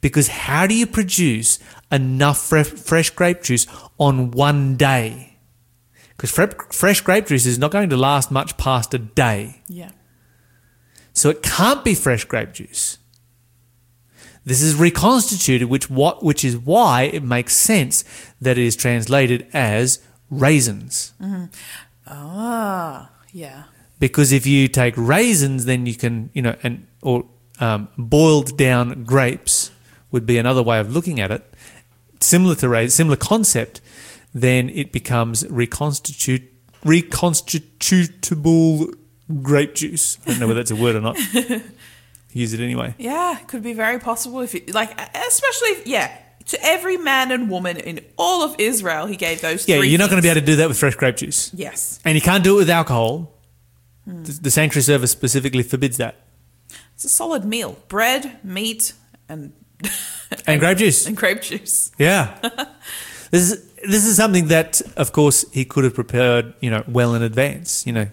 Because 0.00 0.28
how 0.28 0.66
do 0.66 0.74
you 0.74 0.86
produce 0.86 1.58
enough 1.92 2.38
fre- 2.38 2.62
fresh 2.62 3.10
grape 3.10 3.42
juice 3.42 3.66
on 3.98 4.30
one 4.30 4.76
day? 4.76 5.29
Because 6.20 6.32
fre- 6.32 6.64
fresh 6.70 7.00
grape 7.00 7.28
juice 7.28 7.46
is 7.46 7.58
not 7.58 7.70
going 7.70 7.88
to 7.88 7.96
last 7.96 8.30
much 8.30 8.58
past 8.58 8.92
a 8.92 8.98
day. 8.98 9.62
Yeah. 9.68 9.92
So 11.14 11.30
it 11.30 11.42
can't 11.42 11.82
be 11.82 11.94
fresh 11.94 12.24
grape 12.24 12.52
juice. 12.52 12.98
This 14.44 14.60
is 14.60 14.74
reconstituted, 14.74 15.70
which 15.70 15.88
what 15.88 16.22
which 16.22 16.44
is 16.44 16.58
why 16.58 17.04
it 17.04 17.22
makes 17.22 17.56
sense 17.56 18.04
that 18.38 18.58
it 18.58 18.64
is 18.64 18.76
translated 18.76 19.46
as 19.54 20.00
raisins. 20.30 21.14
Ah, 22.06 23.10
yeah. 23.32 23.62
Because 23.98 24.30
if 24.30 24.46
you 24.46 24.68
take 24.68 24.92
raisins, 24.98 25.64
then 25.64 25.86
you 25.86 25.94
can 25.94 26.28
you 26.34 26.42
know 26.42 26.54
and 26.62 26.86
or 27.00 27.24
um, 27.60 27.88
boiled 27.96 28.58
down 28.58 29.04
grapes 29.04 29.70
would 30.10 30.26
be 30.26 30.36
another 30.36 30.62
way 30.62 30.80
of 30.80 30.92
looking 30.92 31.18
at 31.18 31.30
it. 31.30 31.54
Similar 32.20 32.56
to 32.56 32.68
raisins, 32.68 32.92
similar 32.94 33.16
concept, 33.16 33.80
then 34.34 34.68
it 34.70 34.92
becomes 34.92 35.46
reconstitute 35.48 36.42
reconstitutable 36.84 38.94
grape 39.42 39.74
juice. 39.74 40.18
I 40.26 40.30
don't 40.30 40.40
know 40.40 40.46
whether 40.48 40.60
that's 40.60 40.70
a 40.70 40.76
word 40.76 40.96
or 40.96 41.00
not. 41.00 41.18
Use 42.32 42.52
it 42.52 42.60
anyway. 42.60 42.94
Yeah, 42.98 43.36
could 43.46 43.62
be 43.62 43.72
very 43.72 43.98
possible 43.98 44.40
if 44.40 44.54
it, 44.54 44.72
like, 44.72 44.90
especially 45.14 45.68
if, 45.70 45.86
yeah, 45.86 46.16
to 46.46 46.58
every 46.64 46.96
man 46.96 47.32
and 47.32 47.50
woman 47.50 47.76
in 47.76 48.04
all 48.16 48.42
of 48.42 48.54
Israel, 48.58 49.06
he 49.06 49.16
gave 49.16 49.40
those. 49.40 49.68
Yeah, 49.68 49.78
three 49.78 49.88
you're 49.88 49.98
not 49.98 50.10
going 50.10 50.22
to 50.22 50.26
be 50.26 50.30
able 50.30 50.40
to 50.40 50.46
do 50.46 50.56
that 50.56 50.68
with 50.68 50.78
fresh 50.78 50.94
grape 50.94 51.16
juice. 51.16 51.52
Yes, 51.54 52.00
And 52.04 52.14
you 52.14 52.20
can't 52.20 52.44
do 52.44 52.54
it 52.54 52.58
with 52.58 52.70
alcohol. 52.70 53.32
Hmm. 54.04 54.22
The, 54.22 54.32
the 54.42 54.50
sanctuary 54.50 54.82
service 54.82 55.10
specifically 55.10 55.62
forbids 55.62 55.96
that. 55.98 56.26
it's 56.94 57.04
a 57.04 57.08
solid 57.08 57.44
meal: 57.44 57.76
bread, 57.88 58.38
meat, 58.44 58.92
and 59.28 59.52
And 60.46 60.60
grape 60.60 60.78
juice. 60.78 61.06
and 61.06 61.16
grape 61.16 61.42
juice. 61.42 61.90
Yeah. 61.98 62.38
this 63.30 63.50
is 63.50 63.69
this 63.88 64.04
is 64.04 64.16
something 64.16 64.48
that 64.48 64.80
of 64.96 65.12
course 65.12 65.44
he 65.52 65.64
could 65.64 65.84
have 65.84 65.94
prepared, 65.94 66.54
you 66.60 66.70
know, 66.70 66.84
well 66.88 67.14
in 67.14 67.22
advance, 67.22 67.86
you 67.86 67.92
know, 67.92 68.08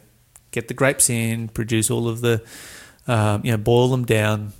get 0.52 0.68
the 0.68 0.74
grapes 0.74 1.10
in, 1.10 1.50
produce 1.50 1.90
all 1.90 2.08
of 2.08 2.22
the 2.22 2.44
um, 3.08 3.42
you 3.44 3.52
know, 3.52 3.58
boil 3.58 3.88
them 3.90 4.06
down 4.06 4.54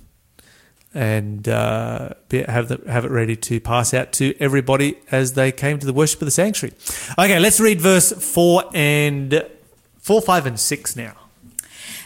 and 0.94 1.48
uh, 1.48 2.10
have 2.30 2.68
the, 2.68 2.80
have 2.88 3.04
it 3.04 3.10
ready 3.10 3.36
to 3.36 3.60
pass 3.60 3.92
out 3.92 4.12
to 4.12 4.34
everybody 4.40 4.96
as 5.10 5.34
they 5.34 5.52
came 5.52 5.78
to 5.78 5.86
the 5.86 5.92
worship 5.92 6.20
of 6.22 6.26
the 6.26 6.32
sanctuary. 6.32 6.74
Okay, 7.18 7.38
let's 7.38 7.60
read 7.60 7.80
verse 7.80 8.10
4 8.12 8.64
and 8.74 9.44
4, 9.98 10.22
5 10.22 10.46
and 10.46 10.58
6 10.58 10.96
now. 10.96 11.14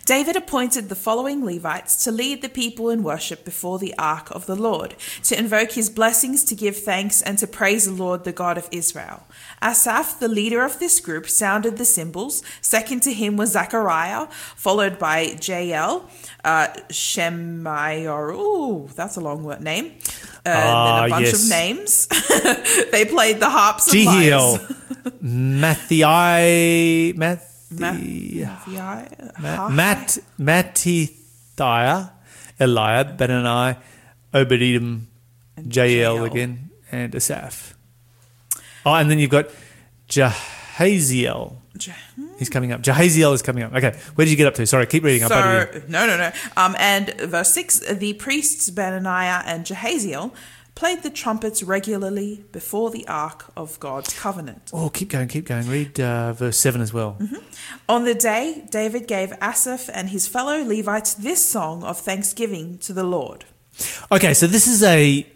David 0.05 0.37
appointed 0.37 0.89
the 0.89 0.95
following 0.97 1.45
Levites 1.45 2.03
to 2.05 2.11
lead 2.11 2.43
the 2.43 2.49
people 2.49 2.91
in 2.91 3.03
worship 3.03 3.45
before 3.45 3.79
the 3.79 3.95
ark 3.99 4.31
of 4.31 4.47
the 4.47 4.57
Lord, 4.57 4.95
to 5.25 5.39
invoke 5.39 5.73
his 5.73 5.89
blessings, 5.91 6.43
to 6.45 6.55
give 6.55 6.77
thanks, 6.77 7.23
and 7.23 7.39
to 7.39 7.47
praise 7.47 7.85
the 7.87 7.93
Lord, 7.93 8.25
the 8.25 8.33
God 8.33 8.59
of 8.59 8.69
Israel. 8.73 9.23
Asaph, 9.63 10.19
the 10.19 10.29
leader 10.29 10.63
of 10.65 10.79
this 10.81 10.99
group, 11.01 11.29
sounded 11.29 11.77
the 11.77 11.85
cymbals. 11.85 12.43
Second 12.61 13.01
to 13.05 13.13
him 13.13 13.37
was 13.37 13.53
Zechariah, 13.53 14.27
followed 14.57 14.99
by 14.99 15.37
Jael, 15.41 16.09
uh, 16.45 16.69
Shemaiah. 16.91 18.33
Ooh, 18.35 18.89
that's 18.97 19.17
a 19.17 19.21
long 19.21 19.45
word 19.45 19.61
name. 19.61 19.93
Uh, 20.45 20.49
and 20.49 20.69
Ah, 20.69 20.97
then 20.97 21.05
a 21.07 21.11
bunch 21.11 21.27
yes. 21.27 21.45
of 21.45 21.49
names. 21.51 22.07
they 22.91 23.05
played 23.05 23.39
the 23.39 23.49
harps 23.49 23.87
and 23.87 24.03
Jehiel, 24.03 24.53
lyres. 24.53 24.61
Matthiai, 25.23 27.17
Ma- 27.17 27.25
Matthi, 27.27 27.39
Matthi- 27.39 27.52
Ma- 27.79 29.69
Matt, 29.69 30.19
Mattithiah, 30.39 32.11
Eliab, 32.61 33.17
Benani, 33.19 33.77
Obed-Edom, 34.35 35.09
Jael 35.69 36.25
again, 36.25 36.71
and 36.91 37.15
Asaph. 37.15 37.75
Oh, 38.85 38.95
and 38.95 39.11
then 39.11 39.19
you've 39.19 39.31
got 39.31 39.49
Jahaziel. 40.09 41.57
He's 42.39 42.49
coming 42.49 42.73
up. 42.73 42.83
Jahaziel 42.83 43.35
is 43.35 43.43
coming 43.43 43.63
up. 43.63 43.73
Okay, 43.75 43.97
where 44.15 44.25
did 44.25 44.31
you 44.31 44.37
get 44.37 44.47
up 44.47 44.55
to? 44.55 44.67
Sorry, 44.67 44.87
keep 44.87 45.05
reading. 45.05 45.25
I 45.25 45.29
butted 45.29 45.89
no, 45.89 46.07
no, 46.07 46.17
no. 46.17 46.33
Um, 46.57 46.75
and 46.79 47.15
verse 47.21 47.51
six: 47.51 47.79
the 47.79 48.15
priests 48.15 48.71
Benaniah 48.71 49.43
and 49.47 49.65
Jahaziel 49.65 50.33
played 50.75 51.03
the 51.03 51.11
trumpets 51.11 51.63
regularly 51.63 52.45
before 52.53 52.91
the 52.91 53.07
ark 53.07 53.53
of 53.57 53.79
God's 53.81 54.19
covenant. 54.19 54.71
Oh, 54.73 54.89
keep 54.89 55.11
going, 55.11 55.29
keep 55.29 55.47
going. 55.47 55.69
Read 55.69 56.01
uh, 56.01 56.33
verse 56.33 56.57
7 56.57 56.81
as 56.81 56.93
well. 56.93 57.19
On 57.89 58.05
the 58.05 58.15
day, 58.15 58.65
David 58.71 59.07
gave 59.07 59.33
Asaph 59.41 59.91
and 59.93 60.09
his 60.09 60.27
fellow 60.27 60.63
Levites 60.65 61.15
this 61.15 61.45
song 61.45 61.83
of 61.85 61.99
thanksgiving 61.99 62.79
to 62.79 62.93
the 62.93 63.05
Lord. 63.05 63.45
Okay, 64.11 64.35
so 64.35 64.47
this 64.47 64.67
is 64.67 64.83
a 64.83 65.27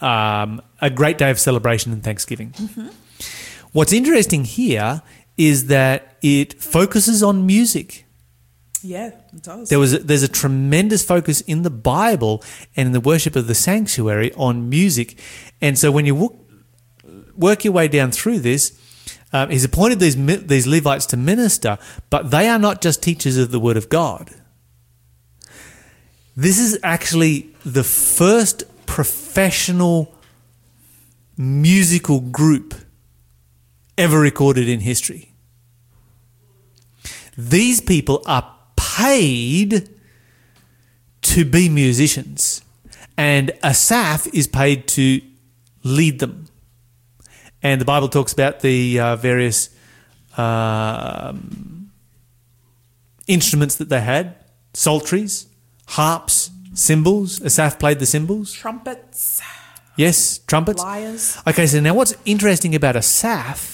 um, 0.00 0.60
a 0.80 0.90
great 0.90 1.18
day 1.18 1.30
of 1.30 1.38
celebration 1.38 1.92
and 1.92 2.02
Thanksgiving. 2.02 2.52
What's 3.72 3.92
interesting 3.92 4.44
here 4.44 5.02
is 5.36 5.66
that 5.66 6.16
it 6.22 6.62
focuses 6.62 7.22
on 7.22 7.46
music. 7.46 8.03
Yeah, 8.84 9.12
it 9.32 9.42
does. 9.42 9.70
There 9.70 9.78
was 9.78 9.94
a, 9.94 9.98
there's 9.98 10.22
a 10.22 10.28
tremendous 10.28 11.02
focus 11.02 11.40
in 11.40 11.62
the 11.62 11.70
Bible 11.70 12.44
and 12.76 12.88
in 12.88 12.92
the 12.92 13.00
worship 13.00 13.34
of 13.34 13.46
the 13.46 13.54
sanctuary 13.54 14.30
on 14.34 14.68
music, 14.68 15.18
and 15.62 15.78
so 15.78 15.90
when 15.90 16.04
you 16.04 16.14
wo- 16.14 16.38
work 17.34 17.64
your 17.64 17.72
way 17.72 17.88
down 17.88 18.10
through 18.10 18.40
this, 18.40 18.78
um, 19.32 19.48
he's 19.48 19.64
appointed 19.64 20.00
these 20.00 20.16
these 20.46 20.66
Levites 20.66 21.06
to 21.06 21.16
minister, 21.16 21.78
but 22.10 22.30
they 22.30 22.46
are 22.46 22.58
not 22.58 22.82
just 22.82 23.02
teachers 23.02 23.38
of 23.38 23.50
the 23.50 23.58
Word 23.58 23.78
of 23.78 23.88
God. 23.88 24.30
This 26.36 26.58
is 26.58 26.78
actually 26.82 27.54
the 27.64 27.84
first 27.84 28.64
professional 28.84 30.14
musical 31.38 32.20
group 32.20 32.74
ever 33.96 34.20
recorded 34.20 34.68
in 34.68 34.80
history. 34.80 35.32
These 37.36 37.80
people 37.80 38.22
are 38.26 38.53
paid 38.96 39.88
to 41.22 41.44
be 41.44 41.68
musicians, 41.68 42.62
and 43.16 43.50
Asaph 43.62 44.26
is 44.32 44.46
paid 44.46 44.86
to 44.88 45.20
lead 45.82 46.18
them. 46.20 46.46
And 47.62 47.80
the 47.80 47.84
Bible 47.84 48.08
talks 48.08 48.32
about 48.32 48.60
the 48.60 49.00
uh, 49.00 49.16
various 49.16 49.70
um, 50.36 51.90
instruments 53.26 53.76
that 53.76 53.88
they 53.88 54.00
had 54.00 54.36
psalteries, 54.74 55.46
harps, 55.88 56.50
cymbals. 56.74 57.40
Asaph 57.42 57.78
played 57.78 57.98
the 58.00 58.06
cymbals. 58.06 58.52
Trumpets, 58.52 59.40
Yes, 59.96 60.38
trumpets. 60.38 60.82
lyres. 60.82 61.38
Okay, 61.46 61.66
so 61.66 61.80
now 61.80 61.94
what's 61.94 62.14
interesting 62.24 62.74
about 62.74 62.96
Asaph 62.96 63.73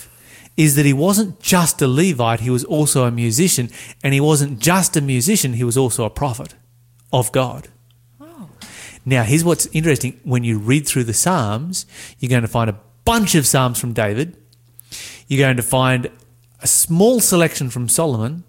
is 0.56 0.76
that 0.76 0.84
he 0.84 0.92
wasn't 0.92 1.40
just 1.40 1.80
a 1.80 1.86
Levite, 1.86 2.40
he 2.40 2.50
was 2.50 2.64
also 2.64 3.04
a 3.04 3.10
musician. 3.10 3.70
And 4.02 4.12
he 4.12 4.20
wasn't 4.20 4.58
just 4.58 4.96
a 4.96 5.00
musician, 5.00 5.54
he 5.54 5.64
was 5.64 5.76
also 5.76 6.04
a 6.04 6.10
prophet 6.10 6.54
of 7.12 7.32
God. 7.32 7.68
Now, 9.06 9.22
here's 9.22 9.42
what's 9.44 9.66
interesting. 9.72 10.20
When 10.24 10.44
you 10.44 10.58
read 10.58 10.86
through 10.86 11.04
the 11.04 11.14
Psalms, 11.14 11.86
you're 12.18 12.28
going 12.28 12.42
to 12.42 12.48
find 12.48 12.68
a 12.68 12.78
bunch 13.06 13.34
of 13.34 13.46
Psalms 13.46 13.80
from 13.80 13.94
David. 13.94 14.36
You're 15.26 15.44
going 15.44 15.56
to 15.56 15.62
find 15.62 16.10
a 16.60 16.66
small 16.66 17.20
selection 17.20 17.70
from 17.70 17.88
Solomon. 17.88 18.44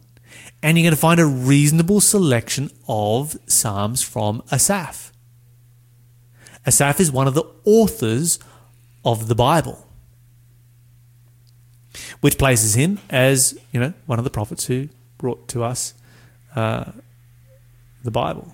and 0.63 0.77
you're 0.77 0.83
going 0.83 0.95
to 0.95 0.99
find 0.99 1.19
a 1.19 1.25
reasonable 1.25 1.99
selection 2.01 2.69
of 2.87 3.37
psalms 3.47 4.01
from 4.01 4.43
Asaph. 4.51 5.11
Asaph 6.65 6.99
is 6.99 7.11
one 7.11 7.27
of 7.27 7.33
the 7.33 7.43
authors 7.65 8.37
of 9.03 9.27
the 9.27 9.35
Bible, 9.35 9.87
which 12.21 12.37
places 12.37 12.75
him 12.75 12.99
as 13.09 13.57
you 13.71 13.79
know 13.79 13.93
one 14.05 14.19
of 14.19 14.23
the 14.23 14.29
prophets 14.31 14.65
who 14.65 14.87
brought 15.17 15.47
to 15.49 15.63
us 15.63 15.93
uh, 16.55 16.91
the 18.03 18.11
Bible. 18.11 18.53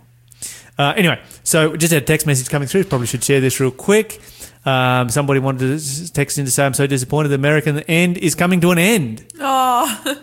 Uh, 0.77 0.93
anyway, 0.95 1.19
so 1.43 1.75
just 1.75 1.91
had 1.91 2.03
a 2.03 2.05
text 2.05 2.27
message 2.27 2.49
coming 2.49 2.67
through. 2.67 2.83
Probably 2.83 3.07
should 3.07 3.23
share 3.23 3.41
this 3.41 3.59
real 3.59 3.71
quick. 3.71 4.21
Um, 4.65 5.09
somebody 5.09 5.39
wanted 5.39 5.79
to 5.79 6.13
text 6.13 6.37
in 6.37 6.45
to 6.45 6.51
say, 6.51 6.65
"I'm 6.65 6.73
so 6.73 6.87
disappointed. 6.87 7.29
The 7.29 7.35
American 7.35 7.79
end 7.81 8.17
is 8.17 8.35
coming 8.35 8.61
to 8.61 8.71
an 8.71 8.77
end." 8.77 9.25
Oh, 9.39 10.17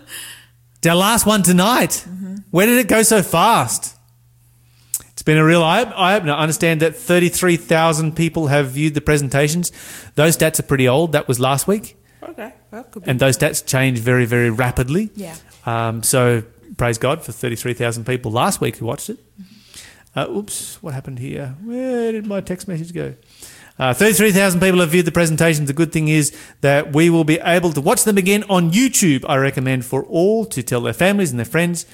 It's 0.76 0.86
our 0.86 0.94
last 0.94 1.26
one 1.26 1.42
tonight. 1.42 2.06
Where 2.50 2.66
did 2.66 2.78
it 2.78 2.88
go 2.88 3.02
so 3.02 3.22
fast? 3.22 3.96
It's 5.12 5.22
been 5.22 5.38
a 5.38 5.44
real 5.44 5.62
eye 5.62 5.82
eye 5.82 6.16
opener. 6.16 6.32
I 6.32 6.40
understand 6.42 6.82
that 6.82 6.94
33,000 6.94 8.14
people 8.14 8.48
have 8.48 8.70
viewed 8.70 8.94
the 8.94 9.00
presentations. 9.00 9.72
Those 10.14 10.36
stats 10.36 10.60
are 10.60 10.64
pretty 10.64 10.86
old. 10.86 11.12
That 11.12 11.26
was 11.26 11.40
last 11.40 11.66
week. 11.66 11.96
Okay. 12.30 12.52
Well, 12.70 12.84
could 12.84 13.04
be. 13.04 13.10
And 13.10 13.20
those 13.20 13.36
stats 13.38 13.64
change 13.64 13.98
very, 13.98 14.24
very 14.26 14.50
rapidly. 14.50 15.10
yeah. 15.14 15.36
Um, 15.66 16.02
so 16.02 16.42
praise 16.76 16.98
God 16.98 17.22
for 17.22 17.32
33,000 17.32 18.04
people 18.04 18.30
last 18.30 18.60
week 18.60 18.76
who 18.76 18.86
watched 18.86 19.08
it. 19.10 19.18
Uh, 20.16 20.26
oops, 20.30 20.80
what 20.82 20.94
happened 20.94 21.18
here? 21.18 21.54
Where 21.64 22.12
did 22.12 22.26
my 22.26 22.40
text 22.40 22.68
message 22.68 22.92
go? 22.94 23.14
Uh, 23.78 23.92
33,000 23.92 24.60
people 24.60 24.78
have 24.80 24.90
viewed 24.90 25.04
the 25.06 25.10
presentation. 25.12 25.64
The 25.64 25.72
good 25.72 25.90
thing 25.92 26.06
is 26.08 26.36
that 26.60 26.92
we 26.92 27.10
will 27.10 27.24
be 27.24 27.40
able 27.40 27.72
to 27.72 27.80
watch 27.80 28.04
them 28.04 28.16
again 28.18 28.44
on 28.48 28.70
YouTube. 28.70 29.24
I 29.28 29.36
recommend 29.36 29.84
for 29.84 30.04
all 30.04 30.44
to 30.46 30.62
tell 30.62 30.80
their 30.80 30.92
families 30.92 31.30
and 31.30 31.38
their 31.40 31.44
friends 31.46 31.84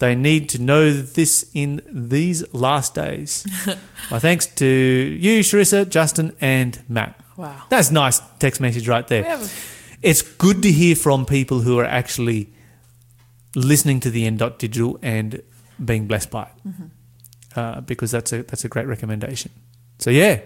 they 0.00 0.14
need 0.14 0.48
to 0.48 0.58
know 0.60 0.92
this 0.92 1.50
in 1.54 1.82
these 1.90 2.42
last 2.54 2.94
days. 2.94 3.46
My 4.10 4.18
thanks 4.18 4.46
to 4.46 4.66
you, 4.66 5.40
Sharissa, 5.40 5.86
Justin, 5.88 6.34
and 6.40 6.82
Matt. 6.88 7.20
Wow. 7.36 7.62
That's 7.68 7.90
a 7.90 7.94
nice 7.94 8.20
text 8.38 8.60
message 8.62 8.88
right 8.88 9.06
there 9.08 9.22
We 9.22 9.28
have 9.28 9.42
a- 9.42 9.48
it's 10.02 10.22
good 10.22 10.62
to 10.62 10.70
hear 10.72 10.96
from 10.96 11.26
people 11.26 11.60
who 11.60 11.78
are 11.78 11.84
actually 11.84 12.52
listening 13.54 14.00
to 14.00 14.10
the 14.10 14.26
end 14.26 14.38
dot 14.38 14.58
digital 14.58 14.98
and 15.02 15.42
being 15.84 16.06
blessed 16.06 16.30
by 16.30 16.42
it, 16.44 16.74
uh, 17.56 17.80
because 17.80 18.10
that's 18.10 18.32
a 18.32 18.42
that's 18.42 18.64
a 18.64 18.68
great 18.68 18.86
recommendation. 18.86 19.50
So 19.98 20.10
yeah, 20.10 20.40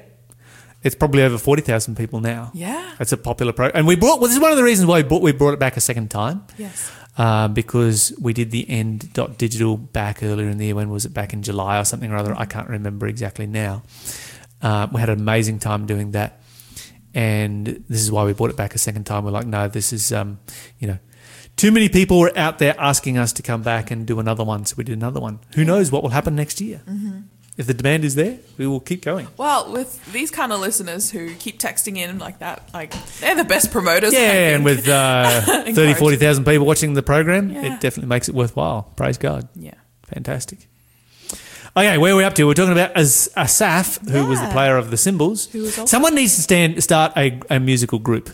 it's 0.83 0.95
probably 0.95 1.23
over 1.23 1.39
forty 1.39 1.63
thousand 1.63 1.97
people 1.97 2.21
now. 2.21 2.51
Yeah. 2.55 2.81
It's 3.01 3.13
a 3.13 3.17
popular 3.17 3.53
pro, 3.53 3.69
and 3.69 3.87
we 3.87 3.97
brought. 3.97 4.21
Well, 4.21 4.29
this 4.29 4.37
is 4.37 4.43
one 4.43 4.51
of 4.53 4.57
the 4.57 4.63
reasons 4.65 4.87
why 4.87 4.99
we 5.03 5.09
brought, 5.09 5.23
we 5.23 5.33
brought 5.33 5.55
it 5.55 5.59
back 5.61 5.77
a 5.77 5.81
second 5.81 6.11
time, 6.11 6.45
Yes. 6.57 6.91
uh, 7.19 7.49
because 7.49 8.13
we 8.21 8.33
did 8.33 8.51
the 8.53 8.69
end 8.71 9.13
dot 9.13 9.37
digital 9.39 9.77
back 9.77 10.23
earlier 10.23 10.49
in 10.49 10.59
the 10.59 10.67
year. 10.67 10.75
When 10.77 10.91
was 10.91 11.05
it? 11.05 11.13
Back 11.13 11.33
in 11.33 11.43
July 11.43 11.79
or 11.81 11.85
something 11.85 12.11
or 12.13 12.17
other. 12.17 12.35
I 12.39 12.45
can't 12.47 12.69
remember 12.69 13.07
exactly 13.09 13.47
now. 13.47 13.83
Uh, 14.63 14.87
we 14.93 15.01
had 15.01 15.11
an 15.11 15.19
amazing 15.21 15.59
time 15.59 15.85
doing 15.87 16.13
that, 16.13 16.41
and 17.15 17.67
this 17.89 18.01
is 18.01 18.11
why 18.11 18.25
we 18.25 18.33
brought 18.33 18.51
it 18.51 18.57
back 18.57 18.75
a 18.75 18.79
second 18.79 19.05
time. 19.05 19.25
We're 19.25 19.31
like, 19.31 19.47
no, 19.47 19.69
this 19.69 19.93
is, 19.93 20.13
um, 20.13 20.39
you 20.79 20.89
know, 20.89 20.99
too 21.57 21.71
many 21.71 21.89
people 21.89 22.19
were 22.19 22.33
out 22.37 22.59
there 22.59 22.75
asking 22.79 23.17
us 23.19 23.33
to 23.35 23.43
come 23.43 23.63
back 23.63 23.91
and 23.91 24.07
do 24.07 24.19
another 24.19 24.43
one, 24.45 24.67
so 24.67 24.75
we 24.77 24.85
did 24.85 24.97
another 24.99 25.21
one. 25.21 25.39
Who 25.55 25.65
knows 25.65 25.93
what 25.93 26.03
will 26.03 26.11
happen 26.11 26.35
next 26.35 26.61
year? 26.61 26.83
If 27.57 27.69
the 27.69 27.75
demand 27.75 28.05
is 28.05 28.17
there, 28.17 28.39
we 28.59 28.67
will 28.67 28.81
keep 28.81 29.03
going. 29.05 29.29
Well, 29.37 29.71
with 29.71 30.13
these 30.13 30.33
kind 30.33 30.51
of 30.53 30.59
listeners 30.59 31.13
who 31.13 31.33
keep 31.37 31.61
texting 31.61 31.97
in 31.97 32.19
like 32.19 32.41
that, 32.41 32.69
like 32.75 32.93
they're 33.21 33.37
the 33.37 33.45
best 33.45 33.71
promoters. 33.71 34.13
Yeah, 34.13 34.57
and 34.57 34.65
with 34.65 34.89
uh, 34.89 35.41
30, 35.43 35.71
Encourage. 35.71 35.97
40,000 35.99 36.45
people 36.45 36.67
watching 36.67 36.95
the 36.95 37.03
program, 37.05 37.51
Yeah. 37.51 37.75
it 37.77 37.81
definitely 37.81 38.09
makes 38.09 38.29
it 38.29 38.35
worthwhile. 38.35 38.83
Praise 38.97 39.19
God. 39.19 39.49
yeah. 39.55 39.75
Fantastic. 40.09 40.67
Okay, 41.77 41.99
where 41.99 42.13
are 42.13 42.17
we 42.17 42.23
up 42.25 42.35
to? 42.35 42.45
We're 42.47 42.55
talking 42.55 42.73
about 42.73 42.93
As- 42.97 43.29
Asaph, 43.37 43.99
who 44.09 44.27
was 44.27 44.39
the 44.39 44.47
Yeah. 44.47 44.53
player 44.53 44.77
of 44.77 44.91
the 44.91 44.97
cymbals. 44.97 45.47
Who 45.47 45.63
was 45.63 45.77
also- 45.79 45.87
Someone 45.91 46.15
needs 46.15 46.37
to 46.37 46.43
stand 46.43 46.81
start 46.83 47.13
a, 47.17 47.41
a 47.51 47.59
musical 47.59 47.99
group. 47.99 48.31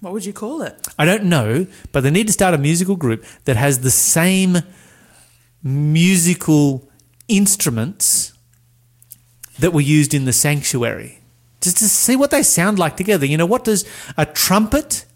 What 0.00 0.12
would 0.12 0.24
you 0.24 0.32
call 0.32 0.62
it? 0.62 0.74
I 0.98 1.04
don't 1.04 1.24
know, 1.24 1.66
but 1.92 2.02
they 2.02 2.10
need 2.10 2.26
to 2.26 2.32
start 2.32 2.52
a 2.52 2.58
musical 2.58 2.96
group 2.96 3.24
that 3.44 3.56
has 3.56 3.80
the 3.80 3.90
same 3.92 4.62
musical 5.62 6.88
instruments 7.28 8.32
that 9.58 9.72
were 9.72 9.80
used 9.80 10.12
in 10.12 10.24
the 10.24 10.32
sanctuary. 10.32 11.20
Just 11.60 11.78
to 11.78 11.88
see 11.88 12.16
what 12.16 12.30
they 12.30 12.42
sound 12.42 12.78
like 12.78 12.96
together. 12.96 13.24
You 13.24 13.36
know, 13.38 13.46
what 13.46 13.64
does 13.64 13.84
a 14.16 14.26
trumpet, 14.26 15.06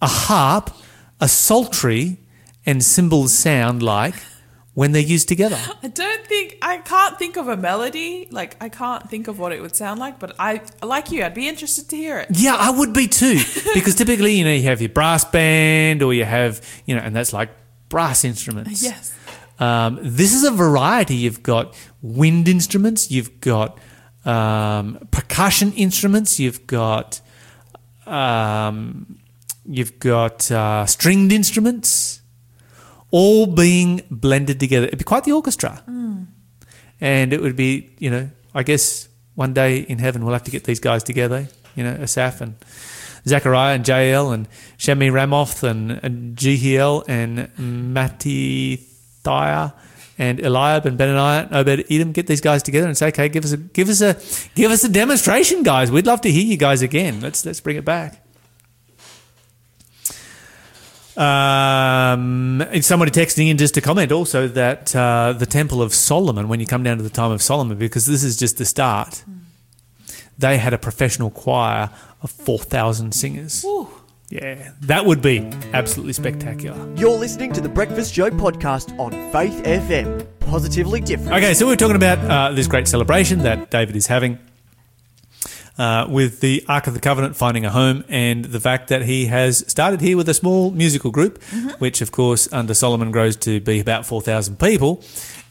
a 0.00 0.06
harp, 0.06 0.70
a 1.20 1.28
psaltery, 1.28 2.18
and 2.64 2.82
cymbals 2.84 3.32
sound 3.34 3.82
like 3.82 4.14
when 4.74 4.92
they're 4.92 5.02
used 5.02 5.28
together? 5.28 5.58
I 5.82 5.88
don't 5.88 6.26
think 6.26 6.58
I 6.62 6.78
can't 6.78 7.18
think 7.18 7.36
of 7.36 7.48
a 7.48 7.56
melody. 7.56 8.28
Like 8.30 8.56
I 8.60 8.68
can't 8.68 9.08
think 9.08 9.28
of 9.28 9.38
what 9.38 9.52
it 9.52 9.60
would 9.60 9.74
sound 9.74 10.00
like. 10.00 10.18
But 10.18 10.36
I 10.38 10.62
like 10.82 11.10
you. 11.10 11.24
I'd 11.24 11.34
be 11.34 11.48
interested 11.48 11.88
to 11.90 11.96
hear 11.96 12.18
it. 12.18 12.28
Yeah, 12.30 12.56
I 12.58 12.70
would 12.70 12.92
be 12.92 13.06
too. 13.06 13.40
Because 13.74 13.94
typically, 13.94 14.34
you 14.34 14.44
know, 14.44 14.52
you 14.52 14.62
have 14.64 14.80
your 14.80 14.90
brass 14.90 15.24
band 15.24 16.02
or 16.02 16.14
you 16.14 16.24
have, 16.24 16.60
you 16.86 16.94
know, 16.94 17.02
and 17.02 17.14
that's 17.14 17.32
like 17.32 17.50
brass 17.88 18.24
instruments. 18.24 18.82
Yes. 18.90 19.14
Um, 19.58 19.98
this 20.00 20.32
is 20.32 20.42
a 20.42 20.50
variety. 20.50 21.16
You've 21.16 21.42
got 21.42 21.76
wind 22.00 22.48
instruments, 22.48 23.10
you've 23.10 23.42
got 23.42 23.78
um, 24.24 25.06
percussion 25.10 25.74
instruments, 25.74 26.40
you've 26.40 26.66
got 26.66 27.20
um, 28.06 29.18
you've 29.66 29.98
got 29.98 30.50
uh, 30.50 30.86
stringed 30.86 31.30
instruments, 31.30 32.19
all 33.10 33.46
being 33.46 34.02
blended 34.10 34.60
together. 34.60 34.86
It'd 34.86 34.98
be 34.98 35.04
quite 35.04 35.24
the 35.24 35.32
orchestra, 35.32 35.82
hmm. 35.84 36.24
and 37.00 37.32
it 37.32 37.40
would 37.40 37.56
be, 37.56 37.90
you 37.98 38.10
know, 38.10 38.30
I 38.54 38.62
guess 38.62 39.08
one 39.34 39.52
day 39.52 39.78
in 39.78 39.98
heaven 39.98 40.24
we'll 40.24 40.34
have 40.34 40.44
to 40.44 40.50
get 40.50 40.64
these 40.64 40.80
guys 40.80 41.02
together. 41.02 41.48
You 41.76 41.84
know, 41.84 41.96
Asaph 42.00 42.40
and 42.40 42.54
Zechariah 43.26 43.74
and 43.74 43.86
Jael 43.86 44.32
and 44.32 44.48
Shemiramoth 44.78 45.62
and, 45.62 45.92
and 46.02 46.36
Jehiel 46.36 47.04
and 47.08 47.50
Mattithiah 47.56 49.72
and 50.18 50.40
Eliab 50.40 50.84
and 50.84 50.98
Benaniah 50.98 51.46
and 51.46 51.56
Obed 51.56 51.86
Edom 51.90 52.12
get 52.12 52.26
these 52.26 52.42
guys 52.42 52.62
together 52.62 52.86
and 52.86 52.96
say, 52.96 53.08
okay, 53.08 53.28
give 53.28 53.44
us 53.44 53.52
a 53.52 53.56
give 53.56 53.88
us 53.88 54.02
a 54.02 54.14
give 54.54 54.70
us 54.70 54.84
a 54.84 54.88
demonstration, 54.88 55.62
guys. 55.62 55.90
We'd 55.90 56.06
love 56.06 56.20
to 56.22 56.30
hear 56.30 56.44
you 56.44 56.56
guys 56.56 56.82
again. 56.82 57.20
Let's 57.20 57.44
let's 57.46 57.60
bring 57.60 57.76
it 57.76 57.84
back. 57.84 58.24
Um, 61.20 62.62
and 62.62 62.82
somebody 62.82 63.10
texting 63.10 63.50
in 63.50 63.58
just 63.58 63.74
to 63.74 63.82
comment 63.82 64.10
also 64.10 64.48
that 64.48 64.96
uh, 64.96 65.34
the 65.34 65.44
Temple 65.44 65.82
of 65.82 65.94
Solomon, 65.94 66.48
when 66.48 66.60
you 66.60 66.66
come 66.66 66.82
down 66.82 66.96
to 66.96 67.02
the 67.02 67.10
time 67.10 67.30
of 67.30 67.42
Solomon, 67.42 67.76
because 67.76 68.06
this 68.06 68.24
is 68.24 68.38
just 68.38 68.56
the 68.56 68.64
start, 68.64 69.22
they 70.38 70.56
had 70.56 70.72
a 70.72 70.78
professional 70.78 71.30
choir 71.30 71.90
of 72.22 72.30
4,000 72.30 73.12
singers. 73.12 73.62
Ooh. 73.66 73.88
Yeah, 74.30 74.72
that 74.82 75.04
would 75.04 75.20
be 75.20 75.40
absolutely 75.74 76.14
spectacular. 76.14 76.78
You're 76.96 77.18
listening 77.18 77.52
to 77.52 77.60
the 77.60 77.68
Breakfast 77.68 78.14
Show 78.14 78.30
podcast 78.30 78.96
on 78.98 79.10
Faith 79.32 79.62
FM. 79.64 80.26
Positively 80.38 81.00
different. 81.00 81.32
Okay, 81.32 81.52
so 81.52 81.66
we're 81.66 81.76
talking 81.76 81.96
about 81.96 82.18
uh, 82.18 82.52
this 82.54 82.66
great 82.66 82.88
celebration 82.88 83.40
that 83.40 83.70
David 83.70 83.94
is 83.96 84.06
having 84.06 84.38
uh, 85.80 86.06
with 86.10 86.40
the 86.40 86.62
Ark 86.68 86.86
of 86.88 86.92
the 86.92 87.00
Covenant 87.00 87.36
finding 87.36 87.64
a 87.64 87.70
home, 87.70 88.04
and 88.10 88.44
the 88.44 88.60
fact 88.60 88.88
that 88.88 89.00
he 89.02 89.26
has 89.26 89.64
started 89.66 90.02
here 90.02 90.14
with 90.14 90.28
a 90.28 90.34
small 90.34 90.70
musical 90.70 91.10
group, 91.10 91.42
which, 91.78 92.02
of 92.02 92.12
course, 92.12 92.52
under 92.52 92.74
Solomon 92.74 93.10
grows 93.10 93.34
to 93.36 93.60
be 93.60 93.80
about 93.80 94.04
4,000 94.04 94.58
people. 94.58 95.02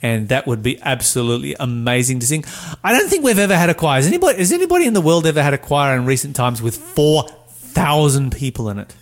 And 0.04 0.30
that 0.30 0.46
would 0.46 0.62
be 0.62 0.80
absolutely 0.82 1.56
amazing 1.60 2.20
to 2.20 2.28
sing. 2.28 2.46
I 2.84 2.94
don't 2.94 3.10
think 3.10 3.24
we've 3.26 3.39
ever 3.39 3.58
had 3.58 3.72
a 3.72 3.74
choir. 3.74 3.96
Has 3.96 4.06
anybody, 4.08 4.38
has 4.38 4.52
anybody 4.52 4.86
in 4.86 4.94
the 4.94 5.02
world 5.02 5.26
ever 5.26 5.42
had 5.42 5.56
a 5.56 5.58
choir 5.58 5.98
in 5.98 6.06
recent 6.06 6.36
times 6.36 6.62
with 6.62 6.78
4,000 6.78 8.32
people 8.32 8.70
in 8.70 8.78
it? 8.78 8.96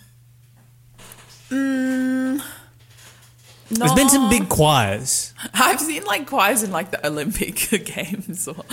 There's 3.70 3.92
been 3.94 4.08
some 4.08 4.30
big 4.30 4.48
choirs. 4.48 5.34
I've 5.54 5.80
seen 5.80 6.04
like 6.04 6.26
choirs 6.26 6.62
in 6.62 6.70
like 6.70 6.90
the 6.90 7.06
Olympic 7.06 7.56
games 7.84 8.48
or 8.48 8.64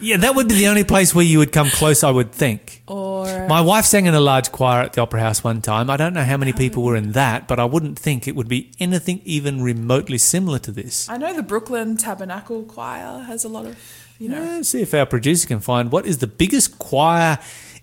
Yeah, 0.00 0.16
that 0.18 0.34
would 0.34 0.48
be 0.48 0.54
the 0.54 0.66
only 0.68 0.82
place 0.84 1.14
where 1.14 1.24
you 1.24 1.38
would 1.38 1.52
come 1.52 1.68
close, 1.68 2.02
I 2.02 2.10
would 2.10 2.32
think. 2.32 2.82
or 2.88 3.46
My 3.48 3.60
wife 3.60 3.84
sang 3.84 4.06
in 4.06 4.14
a 4.14 4.20
large 4.20 4.50
choir 4.50 4.82
at 4.82 4.94
the 4.94 5.02
Opera 5.02 5.20
House 5.20 5.44
one 5.44 5.62
time. 5.62 5.88
I 5.88 5.96
don't 5.96 6.14
know 6.14 6.24
how 6.24 6.36
many 6.36 6.52
people 6.52 6.82
were 6.82 6.96
in 6.96 7.12
that, 7.12 7.46
but 7.46 7.60
I 7.60 7.64
wouldn't 7.64 7.98
think 7.98 8.26
it 8.26 8.34
would 8.34 8.48
be 8.48 8.72
anything 8.80 9.20
even 9.24 9.62
remotely 9.62 10.18
similar 10.18 10.58
to 10.60 10.72
this. 10.72 11.08
I 11.08 11.16
know 11.16 11.32
the 11.32 11.42
Brooklyn 11.44 11.96
Tabernacle 11.96 12.64
Choir 12.64 13.20
has 13.24 13.44
a 13.44 13.48
lot 13.48 13.66
of 13.66 13.76
you 14.18 14.28
know. 14.28 14.40
Let's 14.40 14.68
see 14.70 14.82
if 14.82 14.92
our 14.94 15.06
producer 15.06 15.46
can 15.46 15.60
find 15.60 15.90
what 15.92 16.06
is 16.06 16.18
the 16.18 16.26
biggest 16.26 16.78
choir 16.78 17.38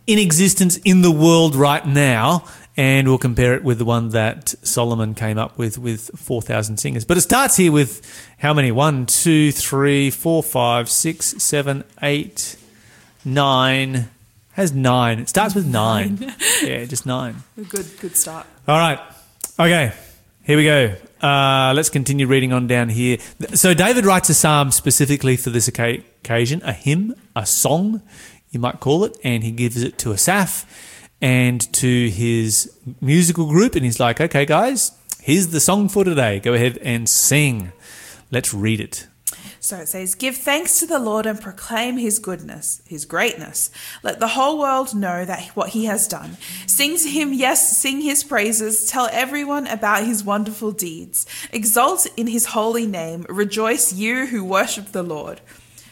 in 0.05 0.19
existence 0.19 0.77
in 0.85 1.01
the 1.01 1.11
world 1.11 1.55
right 1.55 1.85
now, 1.85 2.45
and 2.77 3.07
we'll 3.07 3.17
compare 3.17 3.55
it 3.55 3.63
with 3.63 3.79
the 3.79 3.85
one 3.85 4.09
that 4.09 4.53
Solomon 4.61 5.15
came 5.15 5.39
up 5.39 5.57
with 5.57 5.79
with 5.79 6.11
4,000 6.15 6.77
singers. 6.77 7.03
But 7.03 7.17
it 7.17 7.21
starts 7.21 7.57
here 7.57 7.71
with 7.71 8.01
how 8.37 8.53
many? 8.53 8.71
One, 8.71 9.07
two, 9.07 9.51
three, 9.51 10.11
four, 10.11 10.43
five, 10.43 10.89
six, 10.89 11.25
seven, 11.43 11.83
eight, 12.01 12.55
nine. 13.25 14.09
Has 14.51 14.73
nine. 14.73 15.19
It 15.19 15.29
starts 15.29 15.53
with 15.53 15.67
nine. 15.67 16.33
yeah, 16.63 16.85
just 16.85 17.05
nine. 17.05 17.43
A 17.57 17.61
good 17.61 17.85
good 17.99 18.15
start. 18.15 18.47
All 18.67 18.77
right. 18.77 18.99
Okay. 19.59 19.91
Here 20.43 20.57
we 20.57 20.63
go. 20.63 20.95
uh, 21.21 21.73
let's 21.75 21.89
continue 21.89 22.25
reading 22.25 22.53
on 22.53 22.67
down 22.67 22.89
here. 22.89 23.17
So 23.53 23.73
David 23.73 24.05
writes 24.05 24.29
a 24.29 24.33
psalm 24.33 24.71
specifically 24.71 25.35
for 25.35 25.49
this 25.49 25.67
occasion, 25.67 26.61
a 26.63 26.71
hymn, 26.71 27.15
a 27.35 27.45
song, 27.45 28.01
you 28.51 28.59
might 28.59 28.79
call 28.79 29.03
it, 29.03 29.17
and 29.23 29.43
he 29.43 29.51
gives 29.51 29.83
it 29.83 29.97
to 29.99 30.13
Asaph 30.13 30.65
and 31.21 31.61
to 31.73 32.09
his 32.09 32.71
musical 33.01 33.47
group, 33.47 33.75
and 33.75 33.83
he's 33.85 33.99
like, 33.99 34.21
"Okay, 34.21 34.45
guys, 34.45 34.91
here's 35.21 35.47
the 35.47 35.59
song 35.59 35.89
for 35.89 36.03
today. 36.03 36.39
Go 36.39 36.53
ahead 36.53 36.77
and 36.79 37.07
sing. 37.09 37.71
Let's 38.31 38.53
read 38.53 38.79
it." 38.79 39.07
So 39.59 39.77
it 39.77 39.89
says, 39.89 40.15
Give 40.15 40.35
thanks 40.35 40.79
to 40.79 40.85
the 40.85 40.97
Lord 40.97 41.25
and 41.25 41.41
proclaim 41.41 41.97
his 41.97 42.19
goodness, 42.19 42.81
his 42.85 43.03
greatness. 43.05 43.69
Let 44.01 44.19
the 44.19 44.29
whole 44.29 44.57
world 44.57 44.95
know 44.95 45.25
that 45.25 45.47
what 45.55 45.69
he 45.69 45.85
has 45.85 46.07
done. 46.07 46.37
Sing 46.65 46.97
to 46.97 47.09
him, 47.09 47.33
yes, 47.33 47.77
sing 47.77 47.99
his 48.01 48.23
praises. 48.23 48.85
Tell 48.89 49.09
everyone 49.11 49.67
about 49.67 50.05
his 50.05 50.23
wonderful 50.23 50.71
deeds. 50.71 51.25
Exult 51.51 52.07
in 52.15 52.27
his 52.27 52.47
holy 52.47 52.87
name. 52.87 53.25
Rejoice, 53.27 53.91
you 53.91 54.27
who 54.27 54.43
worship 54.43 54.93
the 54.93 55.03
Lord. 55.03 55.41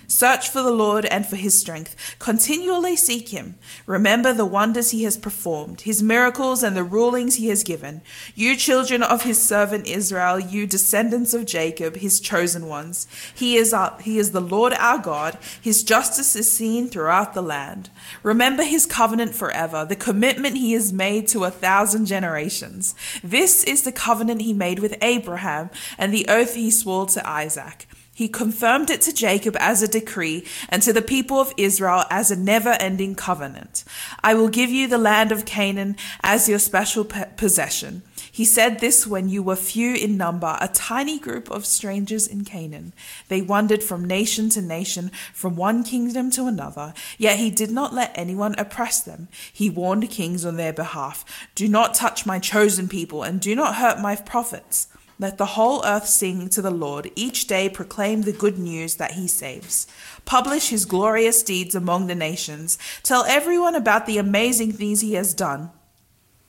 Search 0.08 0.50
for 0.50 0.62
the 0.62 0.72
Lord 0.72 1.06
and 1.06 1.26
for 1.26 1.36
his 1.36 1.58
strength. 1.60 1.96
Continually 2.20 2.96
seek 2.96 3.30
him. 3.30 3.56
Remember 3.86 4.34
the 4.34 4.46
wonders 4.46 4.92
he 4.92 5.04
has 5.04 5.18
performed, 5.18 5.82
his 5.82 6.04
miracles 6.04 6.64
and 6.64 6.76
the 6.76 6.84
rulings 6.84 7.36
he 7.36 7.48
has 7.50 7.64
given. 7.64 8.02
You 8.36 8.56
children 8.56 9.04
of 9.04 9.24
his 9.24 9.42
servant 9.42 9.88
Israel, 9.88 10.40
you 10.40 10.68
descendants 10.68 11.34
of 11.34 11.46
Jacob, 11.46 11.98
his 11.98 12.20
chosen 12.20 12.68
ones. 12.68 13.08
He 13.34 13.56
is 13.56 13.74
our, 13.74 13.98
he 14.02 14.20
is 14.20 14.32
the 14.32 14.42
Lord 14.42 14.74
our 14.74 14.98
God. 14.98 15.38
His 15.62 15.84
justice 15.84 16.36
is 16.36 16.52
seen 16.52 16.88
throughout 16.88 17.34
the 17.34 17.42
land. 17.42 17.90
Remember 18.24 18.64
his 18.64 18.86
covenant 18.86 19.36
forever, 19.36 19.86
the 19.86 19.96
commitment 19.96 20.58
he 20.58 20.74
has 20.74 20.94
made 20.94 21.28
to 21.30 21.44
a 21.44 21.52
thousand 21.52 22.06
generations. 22.06 22.96
This 23.24 23.64
is 23.64 23.84
the 23.84 23.92
covenant 23.92 24.42
he 24.42 24.54
made 24.54 24.80
with 24.80 24.98
Abraham 25.02 25.70
and 25.98 26.14
the 26.14 26.28
oath 26.28 26.56
he 26.56 26.72
swore 26.72 27.06
to 27.08 27.28
Isaac. 27.28 27.88
He 28.16 28.30
confirmed 28.30 28.90
it 28.90 29.02
to 29.02 29.14
Jacob 29.14 29.58
as 29.60 29.84
a 29.84 29.90
decree 29.90 30.46
and 30.70 30.82
to 30.84 30.94
the 30.94 31.02
people 31.02 31.38
of 31.38 31.54
Israel 31.58 32.06
as 32.10 32.32
a 32.32 32.38
never 32.38 32.70
ending 32.80 33.14
covenant. 33.14 33.84
I 34.24 34.34
will 34.36 34.48
give 34.48 34.70
you 34.70 34.88
the 34.88 34.98
land 34.98 35.34
of 35.34 35.44
Canaan 35.44 35.98
as 36.24 36.48
your 36.48 36.60
special 36.60 37.04
possession. 37.04 38.04
He 38.32 38.46
said 38.46 38.80
this 38.80 39.06
when 39.06 39.28
you 39.28 39.44
were 39.44 39.58
few 39.58 39.96
in 39.96 40.16
number, 40.16 40.58
a 40.62 40.70
tiny 40.70 41.20
group 41.20 41.52
of 41.52 41.66
strangers 41.66 42.26
in 42.26 42.46
Canaan. 42.46 42.94
They 43.28 43.42
wandered 43.42 43.84
from 43.84 44.06
nation 44.06 44.48
to 44.52 44.62
nation, 44.62 45.12
from 45.34 45.58
one 45.58 45.84
kingdom 45.84 46.32
to 46.32 46.48
another, 46.48 46.94
yet 47.18 47.38
he 47.38 47.52
did 47.52 47.70
not 47.70 47.94
let 47.94 48.18
anyone 48.18 48.56
oppress 48.58 49.02
them. 49.02 49.28
He 49.52 49.70
warned 49.70 50.10
kings 50.10 50.46
on 50.46 50.56
their 50.56 50.72
behalf 50.72 51.26
Do 51.54 51.68
not 51.68 51.94
touch 51.94 52.26
my 52.26 52.40
chosen 52.40 52.88
people, 52.88 53.24
and 53.24 53.42
do 53.42 53.56
not 53.56 53.76
hurt 53.76 54.00
my 54.00 54.16
prophets. 54.16 54.88
Let 55.18 55.38
the 55.38 55.46
whole 55.46 55.84
earth 55.86 56.08
sing 56.08 56.50
to 56.50 56.62
the 56.62 56.72
Lord, 56.72 57.10
each 57.16 57.48
day 57.48 57.70
proclaim 57.70 58.24
the 58.24 58.34
good 58.34 58.60
news 58.60 58.96
that 58.96 59.14
he 59.14 59.28
saves. 59.28 59.88
Publish 60.26 60.70
his 60.70 60.86
glorious 60.86 61.42
deeds 61.42 61.74
among 61.74 62.08
the 62.08 62.16
nations. 62.16 62.78
Tell 63.02 63.24
everyone 63.26 63.76
about 63.76 64.06
the 64.08 64.18
amazing 64.18 64.74
things 64.74 65.00
he 65.00 65.14
has 65.14 65.34
done. 65.34 65.72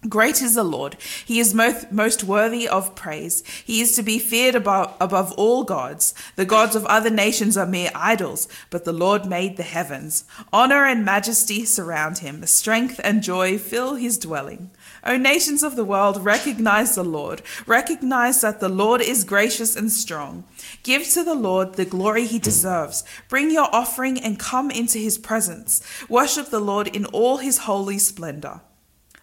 Great 0.08 0.42
is 0.42 0.54
the 0.54 0.62
Lord. 0.62 0.96
He 1.24 1.40
is 1.40 1.54
most, 1.54 1.90
most 1.90 2.22
worthy 2.22 2.68
of 2.68 2.94
praise. 2.94 3.42
He 3.64 3.80
is 3.80 3.96
to 3.96 4.02
be 4.02 4.18
feared 4.18 4.54
above, 4.54 4.94
above 5.00 5.32
all 5.32 5.64
gods. 5.64 6.14
The 6.36 6.44
gods 6.44 6.76
of 6.76 6.86
other 6.86 7.10
nations 7.10 7.56
are 7.56 7.66
mere 7.66 7.90
idols, 7.94 8.46
but 8.70 8.84
the 8.84 8.92
Lord 8.92 9.26
made 9.26 9.56
the 9.56 9.62
heavens. 9.62 10.24
Honor 10.52 10.84
and 10.84 11.04
majesty 11.04 11.64
surround 11.64 12.18
him. 12.18 12.44
Strength 12.46 13.00
and 13.02 13.22
joy 13.22 13.58
fill 13.58 13.94
his 13.94 14.18
dwelling. 14.18 14.70
O 15.06 15.16
nations 15.16 15.62
of 15.62 15.76
the 15.76 15.84
world, 15.84 16.24
recognize 16.24 16.94
the 16.94 17.04
Lord. 17.04 17.42
Recognize 17.66 18.40
that 18.40 18.60
the 18.60 18.68
Lord 18.68 19.00
is 19.00 19.24
gracious 19.24 19.76
and 19.76 19.90
strong. 19.90 20.44
Give 20.82 21.04
to 21.10 21.22
the 21.22 21.34
Lord 21.34 21.74
the 21.74 21.84
glory 21.84 22.26
he 22.26 22.38
deserves. 22.38 23.04
Bring 23.28 23.50
your 23.50 23.74
offering 23.74 24.20
and 24.20 24.38
come 24.38 24.70
into 24.70 24.98
his 24.98 25.16
presence. 25.16 25.80
Worship 26.08 26.50
the 26.50 26.60
Lord 26.60 26.88
in 26.88 27.06
all 27.06 27.36
his 27.36 27.58
holy 27.58 27.98
splendor. 27.98 28.62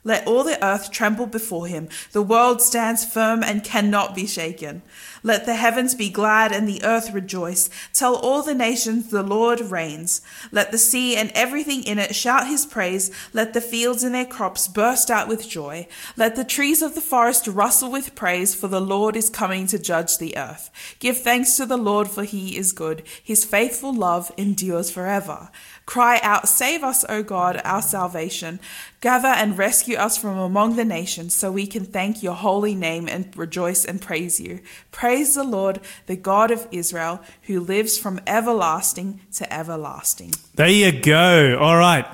Let 0.05 0.27
all 0.27 0.43
the 0.43 0.63
earth 0.63 0.91
tremble 0.91 1.27
before 1.27 1.67
him. 1.67 1.87
The 2.11 2.21
world 2.21 2.61
stands 2.61 3.05
firm 3.05 3.41
and 3.41 3.63
cannot 3.63 4.13
be 4.13 4.27
shaken. 4.27 4.81
Let 5.23 5.45
the 5.45 5.55
heavens 5.55 5.95
be 5.95 6.09
glad 6.09 6.51
and 6.51 6.67
the 6.67 6.83
earth 6.83 7.13
rejoice. 7.13 7.69
Tell 7.93 8.15
all 8.15 8.43
the 8.43 8.53
nations 8.53 9.09
the 9.09 9.23
Lord 9.23 9.61
reigns. 9.61 10.21
Let 10.51 10.71
the 10.71 10.77
sea 10.77 11.15
and 11.15 11.31
everything 11.33 11.83
in 11.83 11.97
it 11.97 12.13
shout 12.13 12.47
his 12.47 12.65
praise. 12.65 13.09
Let 13.31 13.53
the 13.53 13.61
fields 13.61 14.03
and 14.03 14.13
their 14.13 14.25
crops 14.25 14.67
burst 14.67 15.09
out 15.09 15.29
with 15.29 15.47
joy. 15.47 15.87
Let 16.17 16.35
the 16.35 16.43
trees 16.43 16.81
of 16.81 16.93
the 16.93 17.01
forest 17.01 17.47
rustle 17.47 17.89
with 17.89 18.15
praise, 18.15 18.53
for 18.53 18.67
the 18.67 18.81
Lord 18.81 19.15
is 19.15 19.29
coming 19.29 19.65
to 19.67 19.79
judge 19.79 20.17
the 20.17 20.35
earth. 20.37 20.69
Give 20.99 21.17
thanks 21.17 21.55
to 21.55 21.65
the 21.65 21.77
Lord, 21.77 22.09
for 22.09 22.25
he 22.25 22.57
is 22.57 22.73
good. 22.73 23.03
His 23.23 23.45
faithful 23.45 23.93
love 23.93 24.31
endures 24.37 24.91
forever. 24.91 25.49
Cry 25.85 26.19
out, 26.21 26.47
Save 26.47 26.83
us, 26.83 27.05
O 27.07 27.23
God, 27.23 27.61
our 27.63 27.81
salvation. 27.81 28.59
Gather 29.01 29.27
and 29.27 29.57
rescue 29.57 29.97
us 29.97 30.17
from 30.17 30.37
among 30.37 30.75
the 30.75 30.85
nations, 30.85 31.33
so 31.33 31.51
we 31.51 31.67
can 31.67 31.85
thank 31.85 32.23
your 32.23 32.35
holy 32.35 32.73
name 32.73 33.07
and 33.09 33.35
rejoice 33.35 33.83
and 33.83 34.01
praise 34.01 34.39
you. 34.39 34.61
Praise 34.91 35.12
the 35.21 35.43
Lord, 35.43 35.79
the 36.07 36.15
God 36.15 36.51
of 36.51 36.67
Israel, 36.71 37.21
who 37.43 37.59
lives 37.59 37.97
from 37.97 38.19
everlasting 38.25 39.21
to 39.33 39.53
everlasting. 39.53 40.31
There 40.55 40.67
you 40.67 40.91
go. 40.91 41.57
All 41.59 41.77
right. 41.77 42.05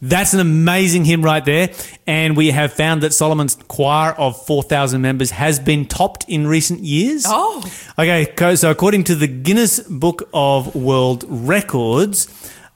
That's 0.00 0.34
an 0.34 0.40
amazing 0.40 1.04
hymn 1.04 1.22
right 1.22 1.44
there. 1.44 1.70
And 2.06 2.36
we 2.36 2.50
have 2.50 2.72
found 2.72 3.02
that 3.02 3.12
Solomon's 3.12 3.56
choir 3.68 4.12
of 4.12 4.44
4,000 4.46 5.00
members 5.00 5.30
has 5.30 5.60
been 5.60 5.86
topped 5.86 6.24
in 6.28 6.46
recent 6.46 6.80
years. 6.80 7.24
Oh. 7.26 7.64
Okay. 7.98 8.34
So, 8.56 8.70
according 8.70 9.04
to 9.04 9.14
the 9.14 9.28
Guinness 9.28 9.78
Book 9.80 10.28
of 10.34 10.74
World 10.74 11.24
Records, 11.28 12.26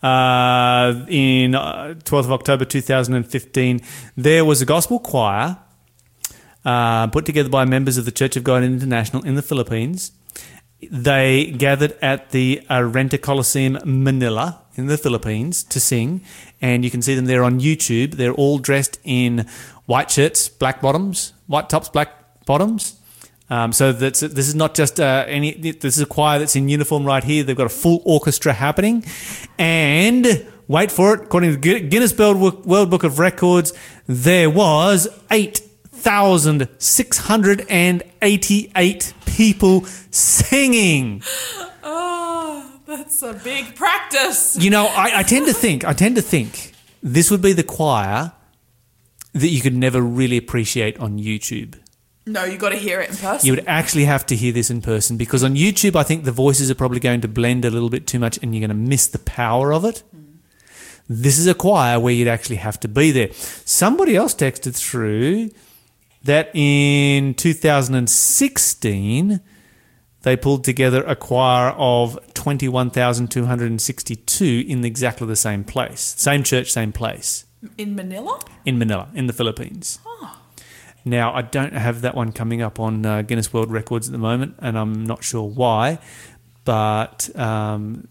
uh, 0.03 1.05
in 1.09 1.55
uh, 1.55 1.95
12th 2.05 2.27
of 2.27 2.33
October 2.33 2.65
2015, 2.65 3.81
there 4.17 4.45
was 4.45 4.63
a 4.63 4.67
gospel 4.67 5.01
choir 5.01 5.59
uh, 6.67 7.07
put 7.07 7.25
together 7.25 7.49
by 7.49 7.65
members 7.65 7.97
of 7.97 8.05
the 8.05 8.11
Church 8.11 8.37
of 8.37 8.45
God 8.45 8.65
International 8.65 9.25
in 9.25 9.37
the 9.37 9.43
Philippines. 9.43 10.11
They 10.91 11.47
gathered 11.57 11.97
at 12.03 12.31
the 12.33 12.61
Arena 12.69 13.17
Coliseum, 13.17 13.79
Manila, 13.85 14.61
in 14.75 14.89
the 14.89 14.99
Philippines, 14.99 15.65
to 15.65 15.81
sing, 15.81 16.23
and 16.61 16.85
you 16.85 16.91
can 16.91 17.01
see 17.01 17.15
them 17.15 17.25
there 17.25 17.45
on 17.45 17.61
YouTube. 17.61 18.17
They're 18.17 18.35
all 18.35 18.59
dressed 18.59 18.99
in 19.05 19.47
white 19.87 20.11
shirts, 20.11 20.49
black 20.49 20.83
bottoms, 20.83 21.33
white 21.47 21.71
tops, 21.71 21.89
black 21.89 22.45
bottoms. 22.45 23.01
Um, 23.49 23.73
so 23.73 23.93
this 23.93 24.23
is 24.23 24.55
not 24.55 24.75
just 24.75 24.99
uh, 24.99 25.25
any. 25.29 25.55
This 25.55 25.97
is 25.97 26.01
a 26.01 26.07
choir 26.07 26.41
that's 26.41 26.57
in 26.57 26.69
uniform 26.69 27.05
right 27.05 27.23
here. 27.23 27.45
They've 27.45 27.57
got 27.57 27.67
a 27.67 27.71
full 27.85 28.03
orchestra 28.05 28.53
happening, 28.53 29.05
and 29.57 30.47
wait 30.67 30.91
for 30.91 31.15
it. 31.15 31.21
According 31.23 31.53
to 31.53 31.57
the 31.57 31.81
Guinness 31.81 32.19
World 32.19 32.91
Book 32.91 33.05
of 33.05 33.19
Records, 33.21 33.73
there 34.09 34.51
was 34.51 35.09
eight 35.31 35.63
thousand 36.07 36.69
six 36.79 37.19
hundred 37.19 37.67
and 37.69 38.05
eighty-eight 38.23 39.13
people 39.27 39.85
singing. 40.11 41.23
Oh, 41.89 42.81
that's 42.85 43.23
a 43.23 43.33
big 43.33 43.77
practice. 43.77 44.57
You 44.59 44.71
know, 44.71 44.87
I, 44.87 45.21
I 45.21 45.23
tend 45.23 45.47
to 45.47 45.53
think. 45.53 45.85
I 45.85 45.93
tend 45.93 46.17
to 46.17 46.23
think 46.23 46.73
this 47.01 47.31
would 47.31 47.41
be 47.41 47.53
the 47.53 47.63
choir 47.63 48.33
that 49.33 49.49
you 49.49 49.61
could 49.61 49.77
never 49.77 50.01
really 50.01 50.37
appreciate 50.37 50.99
on 50.99 51.19
YouTube. 51.19 51.77
No, 52.27 52.45
you 52.45 52.59
got 52.59 52.71
to 52.71 52.77
hear 52.77 53.01
it 53.01 53.11
in 53.11 53.17
person. 53.17 53.47
You 53.47 53.53
would 53.53 53.65
actually 53.69 54.05
have 54.05 54.27
to 54.27 54.35
hear 54.37 54.53
this 54.53 54.69
in 54.69 54.83
person 54.83 55.17
because 55.17 55.45
on 55.45 55.55
YouTube, 55.55 55.95
I 55.95 56.03
think 56.03 56.25
the 56.25 56.33
voices 56.33 56.73
are 56.73 56.75
probably 56.75 56.99
going 56.99 57.21
to 57.21 57.29
blend 57.29 57.65
a 57.65 57.71
little 57.71 57.91
bit 57.91 58.09
too 58.09 58.19
much 58.19 58.37
and 58.43 58.53
you're 58.53 58.67
going 58.67 58.77
to 58.77 58.89
miss 58.89 59.07
the 59.07 59.21
power 59.21 59.73
of 59.73 59.85
it. 59.85 60.03
Mm. 60.15 60.39
This 61.09 61.39
is 61.39 61.47
a 61.47 61.55
choir 61.55 62.01
where 62.01 62.13
you'd 62.13 62.27
actually 62.27 62.57
have 62.57 62.81
to 62.81 62.89
be 62.89 63.13
there. 63.13 63.33
Somebody 63.33 64.17
else 64.17 64.35
texted 64.35 64.77
through 64.77 65.51
that 66.27 66.55
in 66.55 67.35
2016, 67.35 69.41
they 70.23 70.37
pulled 70.37 70.63
together 70.65 71.03
a 71.05 71.17
choir 71.17 71.71
of 71.71 72.19
21,262 72.35 74.65
in 74.67 74.85
exactly 74.85 75.27
the 75.27 75.37
same 75.37 75.65
place. 75.65 76.15
Same 76.19 76.43
church, 76.43 76.71
same 76.73 76.93
place. 76.93 77.45
In 77.79 77.95
Manila? 77.95 78.41
In 78.65 78.79
Manila, 78.79 79.09
in 79.15 79.27
the 79.27 79.33
Philippines. 79.33 79.99
Now, 81.05 81.33
I 81.33 81.43
don't 81.43 81.73
have 81.73 82.01
that 82.01 82.17
one 82.17 82.33
coming 82.33 82.63
up 82.63 82.81
on 82.81 83.07
uh, 83.07 83.23
Guinness 83.23 83.53
World 83.53 83.71
Records 83.71 84.09
at 84.09 84.13
the 84.13 84.19
moment, 84.19 84.57
and 84.59 84.77
I'm 84.77 85.07
not 85.07 85.23
sure 85.23 85.49
why, 85.49 86.01
but 86.65 87.31
um, 87.39 88.09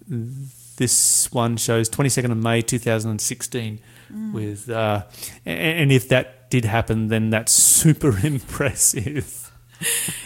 this 0.78 1.30
one 1.34 1.58
shows 1.58 1.90
22nd 1.90 2.32
of 2.32 2.38
May 2.38 2.62
2016 2.62 3.82
mm. 4.14 4.32
with, 4.32 4.70
uh, 4.70 5.04
and 5.46 5.92
if 5.92 6.08
that 6.08 6.45
did 6.56 6.66
happen, 6.66 7.10
then 7.10 7.30
that's 7.30 7.52
super 7.52 8.18
impressive. 8.26 9.52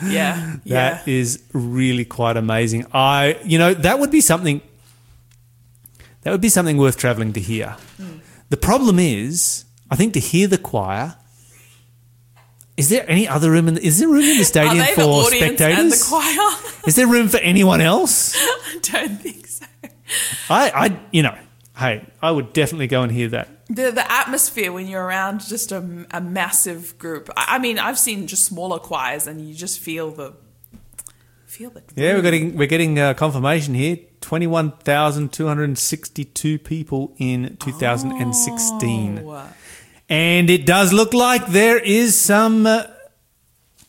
yeah, 0.03 0.57
that 0.65 1.07
yeah. 1.07 1.13
is 1.19 1.43
really 1.53 2.05
quite 2.05 2.37
amazing. 2.37 2.85
I, 2.93 3.39
you 3.43 3.57
know, 3.57 3.73
that 3.73 3.99
would 3.99 4.11
be 4.11 4.21
something. 4.21 4.61
That 6.21 6.31
would 6.31 6.41
be 6.41 6.49
something 6.49 6.77
worth 6.77 6.97
travelling 6.97 7.33
to 7.33 7.39
hear. 7.39 7.77
Mm. 7.97 8.19
The 8.49 8.57
problem 8.57 8.99
is, 8.99 9.65
I 9.89 9.95
think 9.95 10.13
to 10.13 10.19
hear 10.19 10.47
the 10.47 10.57
choir, 10.57 11.15
Is 12.77 12.89
there 12.89 13.05
any 13.09 13.27
other 13.27 13.49
room 13.51 13.67
in 13.67 13.73
the, 13.75 13.85
is 13.85 13.99
there 13.99 14.07
room 14.07 14.23
in 14.23 14.37
the 14.37 14.43
stadium 14.45 14.85
for 14.95 15.01
the 15.01 15.39
and 15.41 15.91
the 15.91 15.95
spectators? 15.95 16.07
choir? 16.07 16.49
Is 16.87 16.95
there 16.95 17.07
room 17.07 17.27
for 17.29 17.37
anyone 17.37 17.81
else? 17.81 18.35
I 18.37 18.79
don't 18.81 19.17
think 19.21 19.47
so. 19.47 19.65
I, 20.49 20.71
I, 20.83 20.99
you 21.11 21.23
know, 21.23 21.35
hey, 21.77 22.05
I 22.21 22.29
would 22.31 22.53
definitely 22.53 22.87
go 22.87 23.01
and 23.01 23.11
hear 23.11 23.29
that. 23.29 23.47
The 23.69 23.91
the 23.91 24.11
atmosphere 24.11 24.71
when 24.71 24.87
you're 24.87 25.03
around 25.03 25.41
just 25.41 25.71
a, 25.71 26.07
a 26.11 26.19
massive 26.19 26.97
group. 26.97 27.29
I, 27.37 27.55
I 27.55 27.59
mean, 27.59 27.77
I've 27.77 27.99
seen 27.99 28.25
just 28.27 28.45
smaller 28.45 28.79
choirs, 28.79 29.27
and 29.27 29.47
you 29.47 29.53
just 29.53 29.79
feel 29.79 30.09
the 30.11 30.33
feel 31.45 31.69
the 31.69 31.83
Yeah, 31.95 32.15
we're 32.15 32.21
getting 32.23 32.55
we're 32.57 32.67
getting 32.67 32.97
uh, 32.97 33.13
confirmation 33.13 33.75
here. 33.75 33.97
Twenty 34.21 34.47
one 34.47 34.71
thousand 34.71 35.31
two 35.33 35.45
hundred 35.47 35.77
sixty 35.77 36.25
two 36.25 36.57
people 36.57 37.13
in 37.19 37.57
two 37.57 37.71
thousand 37.71 38.13
and 38.13 38.35
sixteen, 38.35 39.19
Oh. 39.25 39.47
and 40.09 40.49
it 40.49 40.65
does 40.65 40.91
look 40.91 41.13
like 41.13 41.47
there 41.47 41.77
is 41.77 42.19
some 42.19 42.65
uh, 42.65 42.83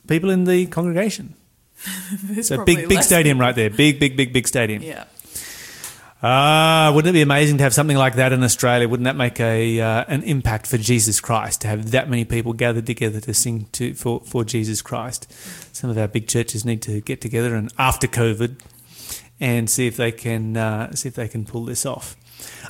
people 0.06 0.30
in 0.30 0.44
the 0.44 0.66
congregation. 0.66 1.34
So 2.42 2.64
big 2.64 2.88
big 2.88 3.02
stadium 3.02 3.40
right 3.40 3.54
there. 3.54 3.70
Big 3.70 3.98
big 3.98 4.14
big 4.16 4.32
big 4.34 4.46
stadium. 4.46 4.82
Yeah. 4.82 5.04
Ah, 6.22 6.92
wouldn't 6.94 7.10
it 7.10 7.18
be 7.18 7.22
amazing 7.22 7.56
to 7.56 7.62
have 7.62 7.72
something 7.72 7.96
like 7.96 8.16
that 8.16 8.32
in 8.32 8.42
Australia? 8.42 8.86
Wouldn't 8.86 9.06
that 9.06 9.16
make 9.16 9.40
a 9.40 9.80
uh, 9.80 10.04
an 10.06 10.22
impact 10.24 10.66
for 10.66 10.76
Jesus 10.76 11.18
Christ 11.18 11.62
to 11.62 11.68
have 11.68 11.92
that 11.92 12.10
many 12.10 12.26
people 12.26 12.52
gathered 12.52 12.84
together 12.84 13.20
to 13.20 13.32
sing 13.32 13.68
to 13.72 13.94
for 13.94 14.20
for 14.20 14.44
Jesus 14.44 14.82
Christ? 14.82 15.32
Some 15.74 15.88
of 15.88 15.96
our 15.96 16.08
big 16.08 16.28
churches 16.28 16.64
need 16.64 16.82
to 16.82 17.00
get 17.00 17.22
together 17.22 17.54
and 17.54 17.72
after 17.78 18.06
COVID 18.06 18.56
and 19.40 19.70
see 19.70 19.86
if 19.86 19.96
they 19.96 20.12
can 20.12 20.58
uh, 20.58 20.94
see 20.94 21.08
if 21.08 21.14
they 21.14 21.28
can 21.28 21.46
pull 21.46 21.64
this 21.64 21.86
off. 21.86 22.16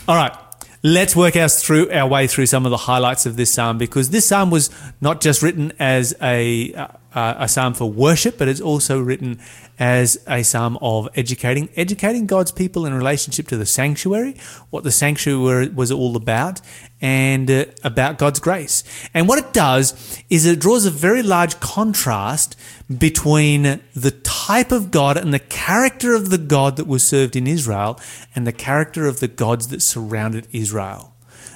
All 0.07 0.15
right. 0.15 0.37
Let's 0.83 1.15
work 1.15 1.37
us 1.37 1.63
through 1.63 1.91
our 1.91 2.09
way 2.09 2.27
through 2.27 2.47
some 2.47 2.65
of 2.65 2.71
the 2.71 2.79
highlights 2.79 3.27
of 3.27 3.37
this 3.37 3.53
psalm 3.53 3.77
because 3.77 4.09
this 4.11 4.27
psalm 4.27 4.51
was 4.51 4.71
not 5.03 5.21
just 5.21 5.43
written 5.43 5.75
as 5.79 6.15
a 6.23 6.73
uh, 6.73 7.35
a 7.39 7.49
psalm 7.49 7.75
for 7.75 7.91
worship, 7.91 8.39
but 8.39 8.49
it's 8.49 8.61
also 8.61 9.01
written 9.01 9.41
as 9.81 10.23
a 10.27 10.43
psalm 10.43 10.79
of 10.83 11.09
educating 11.17 11.71
educating 11.75 12.27
God's 12.27 12.53
people 12.53 12.85
in 12.85 12.93
relationship 12.93 13.49
to 13.49 13.57
the 13.57 13.65
sanctuary, 13.65 14.37
what 14.69 14.85
the 14.85 14.93
sanctuary 14.93 15.69
was 15.69 15.91
all 15.91 16.17
about, 16.17 16.61
and 17.01 17.51
uh, 17.51 17.65
about 17.83 18.19
God's 18.19 18.39
grace. 18.39 18.85
And 19.15 19.27
what 19.27 19.39
it 19.39 19.55
does 19.55 20.23
is 20.29 20.45
it 20.45 20.61
draws 20.61 20.85
a 20.85 20.91
very 20.91 21.23
large 21.23 21.59
contrast 21.61 22.57
between 22.99 23.81
the 23.95 24.11
type 24.23 24.71
of 24.71 24.91
God 24.91 25.17
and 25.17 25.33
the 25.33 25.39
character 25.39 26.15
of 26.15 26.29
the 26.29 26.39
God 26.39 26.77
that 26.77 26.87
was 26.87 27.03
served 27.03 27.35
in 27.35 27.47
Israel 27.47 27.99
and 28.35 28.47
the 28.47 28.53
character 28.53 29.07
of 29.07 29.21
the 29.21 29.29
gods 29.29 29.69
that 29.69 29.81
surrounded 29.81 30.47
Israel. 30.53 31.15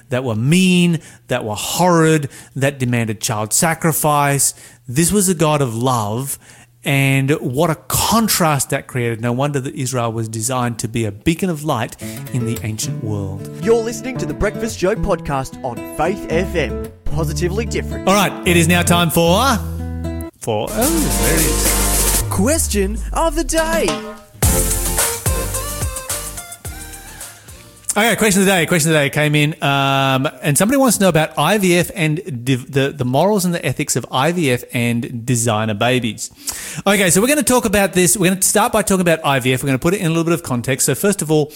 That 0.08 0.24
were 0.24 0.36
mean, 0.36 1.00
that 1.28 1.44
were 1.44 1.56
horrid, 1.56 2.30
that 2.54 2.78
demanded 2.78 3.20
child 3.20 3.52
sacrifice. 3.52 4.54
This 4.86 5.10
was 5.10 5.28
a 5.28 5.34
God 5.34 5.60
of 5.60 5.74
love, 5.74 6.38
and 6.84 7.30
what 7.40 7.70
a 7.70 7.74
contrast 7.74 8.70
that 8.70 8.86
created. 8.86 9.20
No 9.20 9.32
wonder 9.32 9.60
that 9.60 9.74
Israel 9.74 10.12
was 10.12 10.28
designed 10.28 10.78
to 10.80 10.88
be 10.88 11.04
a 11.04 11.12
beacon 11.12 11.50
of 11.50 11.64
light 11.64 12.00
in 12.32 12.46
the 12.46 12.58
ancient 12.62 13.02
world. 13.02 13.48
You're 13.64 13.82
listening 13.82 14.16
to 14.18 14.26
the 14.26 14.34
Breakfast 14.34 14.78
Show 14.78 14.94
podcast 14.94 15.62
on 15.64 15.76
Faith 15.96 16.28
FM. 16.28 16.92
Positively 17.04 17.64
different. 17.64 18.08
All 18.08 18.14
right, 18.14 18.46
it 18.46 18.56
is 18.56 18.68
now 18.68 18.82
time 18.82 19.10
for. 19.10 19.40
For. 20.38 20.66
Oh, 20.70 21.18
there 21.22 21.34
it 21.34 21.40
is. 21.40 22.22
Question 22.30 22.98
of 23.12 23.34
the 23.34 23.44
day. 23.44 24.23
Okay, 27.96 28.16
question 28.16 28.40
of 28.40 28.46
the 28.46 28.50
day. 28.50 28.66
Question 28.66 28.90
of 28.90 28.94
the 28.94 28.98
day 28.98 29.10
came 29.10 29.36
in, 29.36 29.54
um, 29.62 30.28
and 30.42 30.58
somebody 30.58 30.78
wants 30.78 30.96
to 30.96 31.04
know 31.04 31.08
about 31.08 31.32
IVF 31.36 31.92
and 31.94 32.44
div- 32.44 32.72
the 32.72 32.88
the 32.88 33.04
morals 33.04 33.44
and 33.44 33.54
the 33.54 33.64
ethics 33.64 33.94
of 33.94 34.04
IVF 34.10 34.64
and 34.72 35.24
designer 35.24 35.74
babies. 35.74 36.32
Okay, 36.84 37.10
so 37.10 37.20
we're 37.20 37.28
going 37.28 37.38
to 37.38 37.44
talk 37.44 37.66
about 37.66 37.92
this. 37.92 38.16
We're 38.16 38.30
going 38.30 38.40
to 38.40 38.48
start 38.48 38.72
by 38.72 38.82
talking 38.82 39.02
about 39.02 39.22
IVF. 39.22 39.62
We're 39.62 39.68
going 39.68 39.78
to 39.78 39.82
put 39.82 39.94
it 39.94 40.00
in 40.00 40.06
a 40.06 40.08
little 40.08 40.24
bit 40.24 40.32
of 40.32 40.42
context. 40.42 40.86
So 40.86 40.96
first 40.96 41.22
of 41.22 41.30
all, 41.30 41.52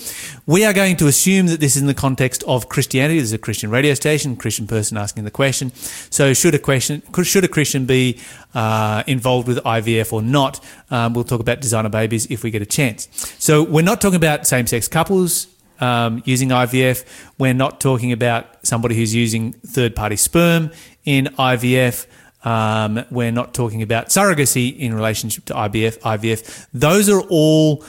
we 0.47 0.65
are 0.65 0.73
going 0.73 0.97
to 0.99 1.09
assume 1.09 1.49
that 1.49 1.59
this 1.59 1.75
is 1.75 1.83
in 1.83 1.89
the 1.89 1.93
context 1.95 2.45
of 2.47 2.69
Christianity. 2.69 3.19
This 3.19 3.31
is 3.31 3.33
a 3.33 3.39
Christian 3.39 3.71
radio 3.71 3.95
station, 3.95 4.37
Christian 4.37 4.69
person 4.69 4.97
asking 4.97 5.25
the 5.25 5.33
question. 5.33 5.73
So 5.75 6.35
should 6.35 6.55
a 6.55 6.61
question 6.61 7.03
should 7.25 7.43
a 7.43 7.49
Christian 7.49 7.85
be 7.85 8.21
uh, 8.55 9.03
involved 9.09 9.49
with 9.49 9.59
IVF 9.65 10.13
or 10.13 10.23
not? 10.23 10.65
Um, 10.89 11.15
we'll 11.15 11.25
talk 11.25 11.41
about 11.41 11.61
designer 11.61 11.89
babies 11.89 12.31
if 12.31 12.45
we 12.45 12.53
get 12.53 12.63
a 12.63 12.67
chance. 12.67 13.09
So 13.41 13.65
we're 13.65 13.83
not 13.83 14.01
talking 14.01 14.15
about 14.15 14.47
same 14.47 14.69
sex 14.69 14.87
couples 14.87 15.49
um, 15.81 16.23
using 16.25 16.51
IVF. 16.51 17.05
We're 17.39 17.55
not 17.55 17.81
talking 17.81 18.13
about 18.13 18.67
somebody 18.67 18.97
who's 18.97 19.15
using 19.15 19.53
third 19.53 19.95
party 19.95 20.17
sperm 20.17 20.71
in 21.05 21.27
IVF. 21.39 22.07
Um, 22.45 23.05
we're 23.11 23.33
not 23.33 23.55
talking 23.55 23.83
about 23.83 24.09
surrogacy 24.09 24.77
in 24.79 24.95
relationship 24.95 25.45
to 25.47 25.55
IVF. 25.55 25.99
IVF. 25.99 26.67
Those 26.73 27.09
are 27.09 27.21
all 27.29 27.85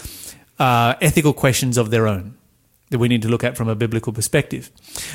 uh, 0.58 0.96
ethical 1.02 1.34
questions 1.34 1.78
of 1.78 1.92
their 1.92 2.08
own 2.08 2.36
that 2.90 2.98
we 2.98 3.08
need 3.08 3.22
to 3.22 3.28
look 3.28 3.44
at 3.44 3.56
from 3.56 3.68
a 3.68 3.76
biblical 3.76 4.12
perspective. 4.12 4.72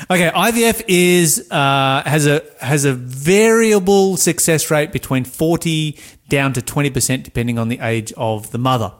Okay, 0.09 0.29
IVF 0.29 0.83
is 0.87 1.45
uh, 1.51 2.03
has 2.05 2.25
a 2.25 2.41
has 2.61 2.85
a 2.85 2.93
variable 2.93 4.17
success 4.17 4.71
rate 4.71 4.91
between 4.91 5.25
forty 5.25 5.99
down 6.29 6.53
to 6.53 6.61
twenty 6.61 6.89
percent, 6.89 7.23
depending 7.23 7.59
on 7.59 7.67
the 7.67 7.79
age 7.79 8.13
of 8.15 8.51
the 8.51 8.57
mother. 8.57 8.93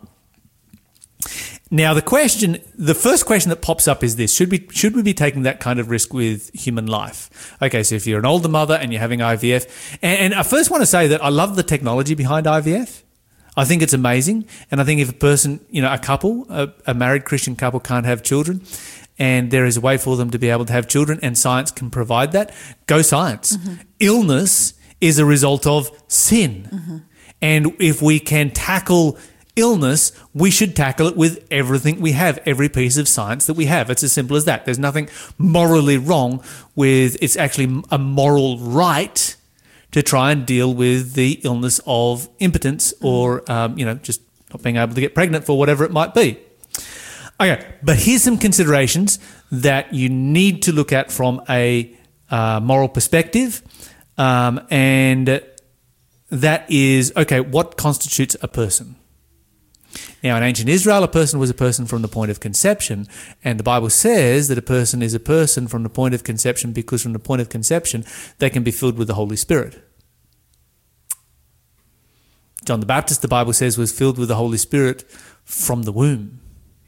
Now, 1.76 1.94
the 1.94 2.02
question, 2.02 2.60
the 2.76 2.96
first 2.96 3.26
question 3.26 3.50
that 3.50 3.62
pops 3.62 3.86
up 3.86 4.02
is 4.02 4.16
this: 4.16 4.34
Should 4.34 4.50
we 4.50 4.66
should 4.72 4.96
we 4.96 5.02
be 5.02 5.14
taking 5.14 5.42
that 5.42 5.60
kind 5.60 5.78
of 5.78 5.90
risk 5.90 6.14
with 6.14 6.50
human 6.54 6.88
life? 6.88 7.58
Okay, 7.62 7.84
so 7.84 7.96
if 7.96 8.08
you're 8.08 8.20
an 8.20 8.26
older 8.26 8.48
mother 8.48 8.76
and 8.76 8.94
you're 8.94 9.02
having 9.02 9.20
IVF, 9.20 9.98
and, 10.02 10.20
and 10.20 10.34
I 10.34 10.44
first 10.44 10.72
want 10.72 10.84
to 10.84 10.86
say 10.86 11.08
that 11.08 11.22
I 11.22 11.28
love 11.28 11.58
the 11.58 11.64
technology 11.64 12.16
behind 12.16 12.46
IVF. 12.46 13.04
I 13.58 13.66
think 13.66 13.82
it's 13.82 13.92
amazing, 13.92 14.46
and 14.72 14.80
I 14.80 14.86
think 14.86 15.02
if 15.02 15.10
a 15.10 15.14
person, 15.14 15.66
you 15.70 15.82
know, 15.82 15.92
a 15.92 15.98
couple, 15.98 16.46
a, 16.50 16.72
a 16.88 16.94
married 16.94 17.26
Christian 17.26 17.58
couple, 17.58 17.82
can't 17.82 18.06
have 18.06 18.24
children, 18.24 18.62
and 19.20 19.52
there 19.52 19.66
is 19.66 19.76
a 19.76 19.82
way 19.82 19.98
for 19.98 20.16
them 20.16 20.30
to 20.30 20.40
be 20.40 20.48
able 20.48 20.64
to 20.64 20.72
have 20.72 20.88
children, 20.88 21.20
and 21.22 21.38
science 21.38 21.72
can 21.72 21.90
provide 21.90 22.32
that, 22.32 22.54
go 22.88 23.02
science. 23.02 23.58
Mm-hmm. 23.58 23.74
Illness 24.00 24.76
is 25.02 25.20
a 25.20 25.26
result 25.26 25.68
of 25.68 25.92
sin, 26.08 26.70
mm-hmm. 26.72 26.98
and 27.42 27.76
if 27.80 28.02
we 28.02 28.22
can 28.22 28.50
tackle 28.52 29.18
illness, 29.56 30.12
we 30.34 30.52
should 30.52 30.76
tackle 30.76 31.08
it 31.08 31.16
with 31.16 31.46
everything 31.50 32.02
we 32.02 32.12
have, 32.12 32.40
every 32.46 32.70
piece 32.70 32.98
of 32.98 33.08
science 33.08 33.46
that 33.46 33.54
we 33.54 33.66
have. 33.66 33.90
It's 33.90 34.04
as 34.04 34.12
simple 34.12 34.36
as 34.36 34.46
that. 34.46 34.66
There's 34.66 34.80
nothing 34.80 35.10
morally 35.38 35.98
wrong 35.98 36.44
with 36.76 37.18
it's 37.22 37.38
actually 37.38 37.82
a 37.92 37.98
moral 37.98 38.60
right 38.60 39.36
to 39.92 40.04
try 40.04 40.32
and 40.32 40.46
deal 40.46 40.74
with 40.74 41.14
the 41.14 41.40
illness 41.44 41.80
of 41.88 42.28
impotence 42.40 42.94
or, 43.02 43.50
um, 43.50 43.78
you 43.78 43.86
know, 43.86 43.96
just 43.96 44.22
not 44.52 44.62
being 44.62 44.76
able 44.76 44.94
to 44.94 45.02
get 45.02 45.16
pregnant 45.16 45.46
for 45.46 45.58
whatever 45.58 45.86
it 45.86 45.92
might 45.92 46.14
be. 46.14 46.38
Okay, 47.40 47.66
but 47.84 47.98
here's 47.98 48.24
some 48.24 48.38
considerations 48.38 49.20
that 49.52 49.94
you 49.94 50.10
need 50.10 50.64
to 50.64 50.72
look 50.72 50.94
at 50.94 51.12
from 51.12 51.42
a 51.50 51.96
uh, 52.30 52.60
moral 52.62 52.88
perspective. 52.88 53.62
Um, 54.18 54.66
and 54.70 55.42
that 56.30 56.72
is 56.72 57.14
okay, 57.16 57.40
what 57.42 57.78
constitutes 57.78 58.36
a 58.42 58.48
person? 58.48 58.96
Now, 60.24 60.38
in 60.38 60.44
ancient 60.44 60.70
Israel, 60.70 61.04
a 61.04 61.08
person 61.08 61.40
was 61.40 61.50
a 61.50 61.54
person 61.54 61.86
from 61.86 62.02
the 62.02 62.08
point 62.08 62.32
of 62.32 62.40
conception, 62.40 63.08
and 63.44 63.60
the 63.60 63.64
Bible 63.64 63.90
says 63.90 64.48
that 64.48 64.58
a 64.58 64.62
person 64.62 65.02
is 65.02 65.14
a 65.14 65.20
person 65.20 65.68
from 65.68 65.84
the 65.84 65.90
point 65.90 66.14
of 66.14 66.24
conception 66.24 66.74
because 66.74 67.02
from 67.02 67.14
the 67.14 67.20
point 67.20 67.42
of 67.42 67.50
conception 67.50 68.06
they 68.40 68.50
can 68.50 68.64
be 68.64 68.72
filled 68.72 68.98
with 68.98 69.08
the 69.08 69.14
Holy 69.14 69.36
Spirit. 69.36 69.82
John 72.66 72.80
the 72.80 72.86
Baptist, 72.86 73.22
the 73.22 73.28
Bible 73.28 73.54
says, 73.54 73.78
was 73.78 73.92
filled 73.92 74.18
with 74.18 74.28
the 74.28 74.36
Holy 74.36 74.58
Spirit 74.58 75.04
from 75.44 75.84
the 75.84 75.92
womb. 75.92 76.40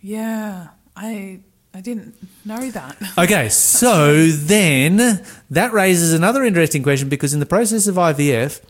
Yeah, 0.02 0.70
I 0.96 1.42
I 1.74 1.82
didn't 1.82 2.16
know 2.44 2.72
that. 2.72 2.98
Okay, 3.18 3.50
so 3.50 4.28
then 4.28 5.24
that 5.52 5.74
raises 5.74 6.14
another 6.14 6.44
interesting 6.44 6.82
question 6.82 7.10
because 7.10 7.34
in 7.34 7.40
the 7.40 7.46
process 7.46 7.86
of 7.88 7.96
IVF, 7.96 8.62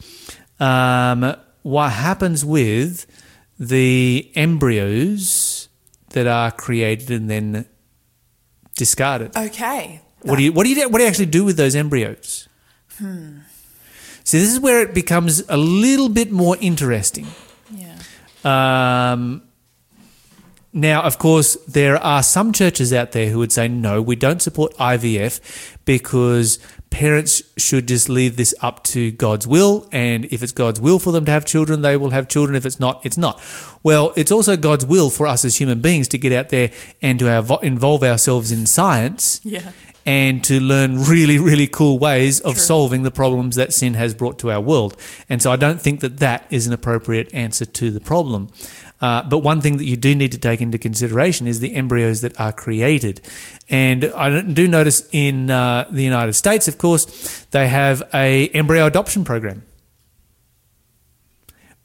um, 0.60 1.36
what 1.64 1.92
happens 1.92 2.44
with 2.44 3.06
the 3.60 4.32
embryos 4.36 5.70
that 6.10 6.28
are 6.28 6.52
created 6.52 7.12
and 7.12 7.30
then 7.30 7.68
discarded? 8.76 9.36
Okay. 9.36 10.02
What 10.22 10.38
do 10.38 10.44
you 10.44 10.52
what 10.52 10.64
do 10.64 10.70
you 10.70 10.90
what 10.90 10.98
do 10.98 11.04
you 11.04 11.10
actually 11.10 11.28
do 11.28 11.46
with 11.46 11.58
those 11.58 11.76
embryos? 11.76 12.48
Hmm. 12.98 13.40
See, 14.24 14.40
this 14.40 14.52
is 14.52 14.60
where 14.60 14.82
it 14.82 14.94
becomes 14.94 15.44
a 15.48 15.56
little 15.56 16.10
bit 16.10 16.32
more 16.32 16.58
interesting. 16.60 17.28
Yeah. 17.72 17.98
Um, 18.44 19.44
now, 20.74 21.02
of 21.04 21.18
course, 21.18 21.56
there 21.66 21.98
are 21.98 22.22
some 22.22 22.52
churches 22.52 22.92
out 22.92 23.14
there 23.14 23.30
who 23.30 23.40
would 23.40 23.54
say, 23.54 23.68
no, 23.68 24.02
we 24.02 24.16
don't 24.18 24.42
support 24.42 24.76
IVF 24.76 25.40
because 25.86 26.60
parents 26.90 27.42
should 27.58 27.88
just 27.88 28.10
leave 28.10 28.38
this 28.38 28.56
up 28.62 28.84
to 28.86 29.12
God's 29.12 29.46
will. 29.48 29.88
And 29.92 30.26
if 30.26 30.42
it's 30.42 30.52
God's 30.52 30.80
will 30.80 31.00
for 31.00 31.12
them 31.12 31.26
to 31.26 31.32
have 31.32 31.46
children, 31.46 31.82
they 31.82 31.98
will 31.98 32.12
have 32.12 32.28
children. 32.28 32.56
If 32.56 32.66
it's 32.66 32.80
not, 32.80 33.06
it's 33.06 33.18
not. 33.18 33.42
Well, 33.84 34.14
it's 34.16 34.32
also 34.32 34.58
God's 34.58 34.86
will 34.86 35.10
for 35.10 35.28
us 35.28 35.46
as 35.46 35.58
human 35.58 35.82
beings 35.82 36.08
to 36.10 36.18
get 36.18 36.32
out 36.32 36.50
there 36.50 36.72
and 37.02 37.20
to 37.20 37.60
involve 37.62 38.04
ourselves 38.04 38.52
in 38.52 38.66
science 38.66 39.40
Yeah. 39.44 39.72
and 40.06 40.44
to 40.46 40.60
learn 40.60 41.04
really, 41.04 41.38
really 41.38 41.68
cool 41.68 42.00
ways 42.00 42.40
of 42.40 42.58
solving 42.58 43.04
the 43.04 43.12
problems 43.12 43.56
that 43.58 43.74
sin 43.74 43.94
has 43.96 44.14
brought 44.14 44.40
to 44.40 44.50
our 44.52 44.62
world. 44.62 44.96
And 45.30 45.42
so 45.42 45.52
I 45.52 45.58
don't 45.58 45.82
think 45.82 46.00
that 46.00 46.18
that 46.18 46.48
is 46.50 46.66
an 46.68 46.74
appropriate 46.74 47.34
answer 47.34 47.66
to 47.66 47.92
the 47.92 48.00
problem. 48.00 48.48
Uh, 49.00 49.22
but 49.24 49.40
one 49.40 49.62
thing 49.62 49.78
that 49.78 49.86
you 49.86 49.96
do 49.96 50.16
need 50.16 50.32
to 50.32 50.38
take 50.38 50.60
into 50.60 50.78
consideration 50.78 51.48
is 51.48 51.60
the 51.60 51.76
embryos 51.76 52.22
that 52.22 52.40
are 52.40 52.52
created. 52.52 53.22
And 53.70 54.06
I 54.06 54.42
do 54.42 54.68
notice 54.68 55.08
in 55.12 55.52
uh, 55.52 55.88
the 55.92 56.04
United 56.04 56.34
States, 56.34 56.68
of 56.68 56.78
course, 56.78 57.46
they 57.52 57.68
have 57.68 58.02
a 58.14 58.48
embryo 58.50 58.88
adoption 58.88 59.24
program, 59.24 59.64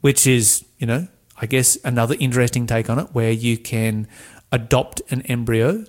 which 0.01 0.25
is, 0.25 0.65
you 0.79 0.87
know, 0.87 1.07
I 1.39 1.45
guess 1.45 1.77
another 1.83 2.15
interesting 2.19 2.65
take 2.65 2.89
on 2.89 2.99
it, 2.99 3.07
where 3.13 3.31
you 3.31 3.57
can 3.57 4.07
adopt 4.51 5.01
an 5.09 5.21
embryo 5.23 5.85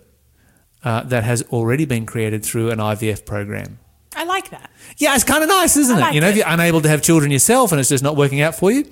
uh, 0.83 1.03
that 1.05 1.25
has 1.25 1.43
already 1.45 1.85
been 1.85 2.05
created 2.07 2.45
through 2.45 2.71
an 2.71 2.79
IVF 2.79 3.25
program. 3.25 3.79
I 4.17 4.25
like 4.25 4.51
that. 4.51 4.71
Yeah, 4.99 5.15
it's 5.15 5.25
kind 5.25 5.43
of 5.43 5.49
nice, 5.49 5.77
isn't 5.77 5.97
I 5.97 5.99
it? 5.99 6.03
like 6.03 6.15
you 6.15 6.21
know, 6.21 6.29
if 6.29 6.37
you're 6.37 6.49
unable 6.49 6.81
to 6.83 6.89
have 6.89 7.03
children 7.03 7.31
yourself 7.33 7.73
and 7.73 7.81
it's 7.81 7.89
just 7.89 8.05
not 8.05 8.17
working 8.17 8.41
out 8.41 8.55
for 8.55 8.71
you, 8.71 8.85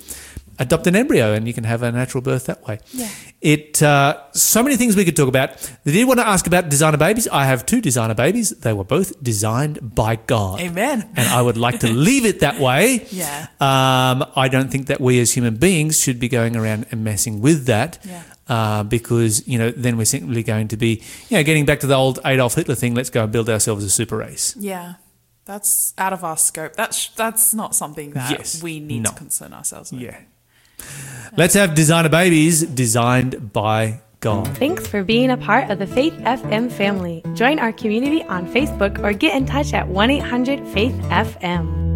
adopt 0.59 0.87
an 0.87 0.95
embryo 0.95 1.33
and 1.33 1.47
you 1.47 1.53
can 1.53 1.63
have 1.63 1.81
a 1.83 1.91
natural 1.91 2.21
birth 2.21 2.45
that 2.45 2.65
way. 2.67 2.79
Yeah. 2.91 3.09
It 3.41 3.81
uh, 3.83 4.19
so 4.33 4.63
many 4.63 4.77
things 4.77 4.95
we 4.95 5.03
could 5.05 5.15
talk 5.15 5.27
about. 5.27 5.49
They 5.83 5.91
did 5.91 6.07
want 6.07 6.19
to 6.19 6.27
ask 6.27 6.47
about 6.47 6.69
designer 6.69 6.97
babies. 6.97 7.27
I 7.27 7.45
have 7.45 7.65
two 7.65 7.81
designer 7.81 8.13
babies. 8.13 8.51
They 8.51 8.71
were 8.73 8.83
both 8.83 9.21
designed 9.23 9.95
by 9.95 10.15
God. 10.15 10.61
Amen. 10.61 11.09
And 11.15 11.27
I 11.29 11.41
would 11.41 11.57
like 11.57 11.79
to 11.81 11.87
leave 11.91 12.25
it 12.25 12.39
that 12.41 12.59
way. 12.59 13.05
Yeah. 13.11 13.47
Um, 13.59 14.25
I 14.35 14.47
don't 14.49 14.69
think 14.71 14.87
that 14.87 15.01
we 15.01 15.19
as 15.19 15.31
human 15.33 15.55
beings 15.57 15.99
should 16.01 16.19
be 16.19 16.29
going 16.29 16.55
around 16.55 16.85
and 16.91 17.03
messing 17.03 17.41
with 17.41 17.65
that. 17.65 17.99
Yeah. 18.05 18.23
Uh, 18.47 18.83
because 18.83 19.47
you 19.47 19.57
know, 19.57 19.71
then 19.71 19.95
we're 19.97 20.05
simply 20.05 20.43
going 20.43 20.67
to 20.67 20.77
be, 20.77 21.01
you 21.29 21.37
know, 21.37 21.43
getting 21.43 21.65
back 21.65 21.79
to 21.79 21.87
the 21.87 21.95
old 21.95 22.19
Adolf 22.25 22.55
Hitler 22.55 22.75
thing. 22.75 22.93
Let's 22.93 23.09
go 23.09 23.23
and 23.23 23.31
build 23.31 23.49
ourselves 23.49 23.83
a 23.85 23.89
super 23.89 24.17
race. 24.17 24.55
Yeah. 24.57 24.95
That's 25.45 25.93
out 25.97 26.13
of 26.13 26.23
our 26.23 26.37
scope. 26.37 26.73
That's 26.75 27.09
that's 27.09 27.53
not 27.53 27.75
something 27.75 28.11
that 28.11 28.31
Yes. 28.31 28.63
we 28.63 28.79
need 28.79 29.03
No. 29.03 29.09
to 29.11 29.15
concern 29.17 29.53
ourselves 29.53 29.91
with. 29.91 30.01
Yeah. 30.01 30.17
Let's 31.35 31.55
have 31.55 31.73
designer 31.73 32.09
babies 32.09 32.61
designed 32.61 33.53
by 33.53 34.01
God. 34.19 34.47
Thanks 34.57 34.87
for 34.87 35.03
being 35.03 35.31
a 35.31 35.37
part 35.37 35.69
of 35.69 35.79
the 35.79 35.87
Faith 35.87 36.13
FM 36.13 36.71
family. 36.71 37.23
Join 37.33 37.59
our 37.59 37.73
community 37.73 38.23
on 38.23 38.47
Facebook 38.53 39.03
or 39.03 39.13
get 39.13 39.35
in 39.35 39.45
touch 39.45 39.73
at 39.73 39.87
1 39.87 40.11
800 40.11 40.67
Faith 40.69 40.95
FM. 41.09 41.92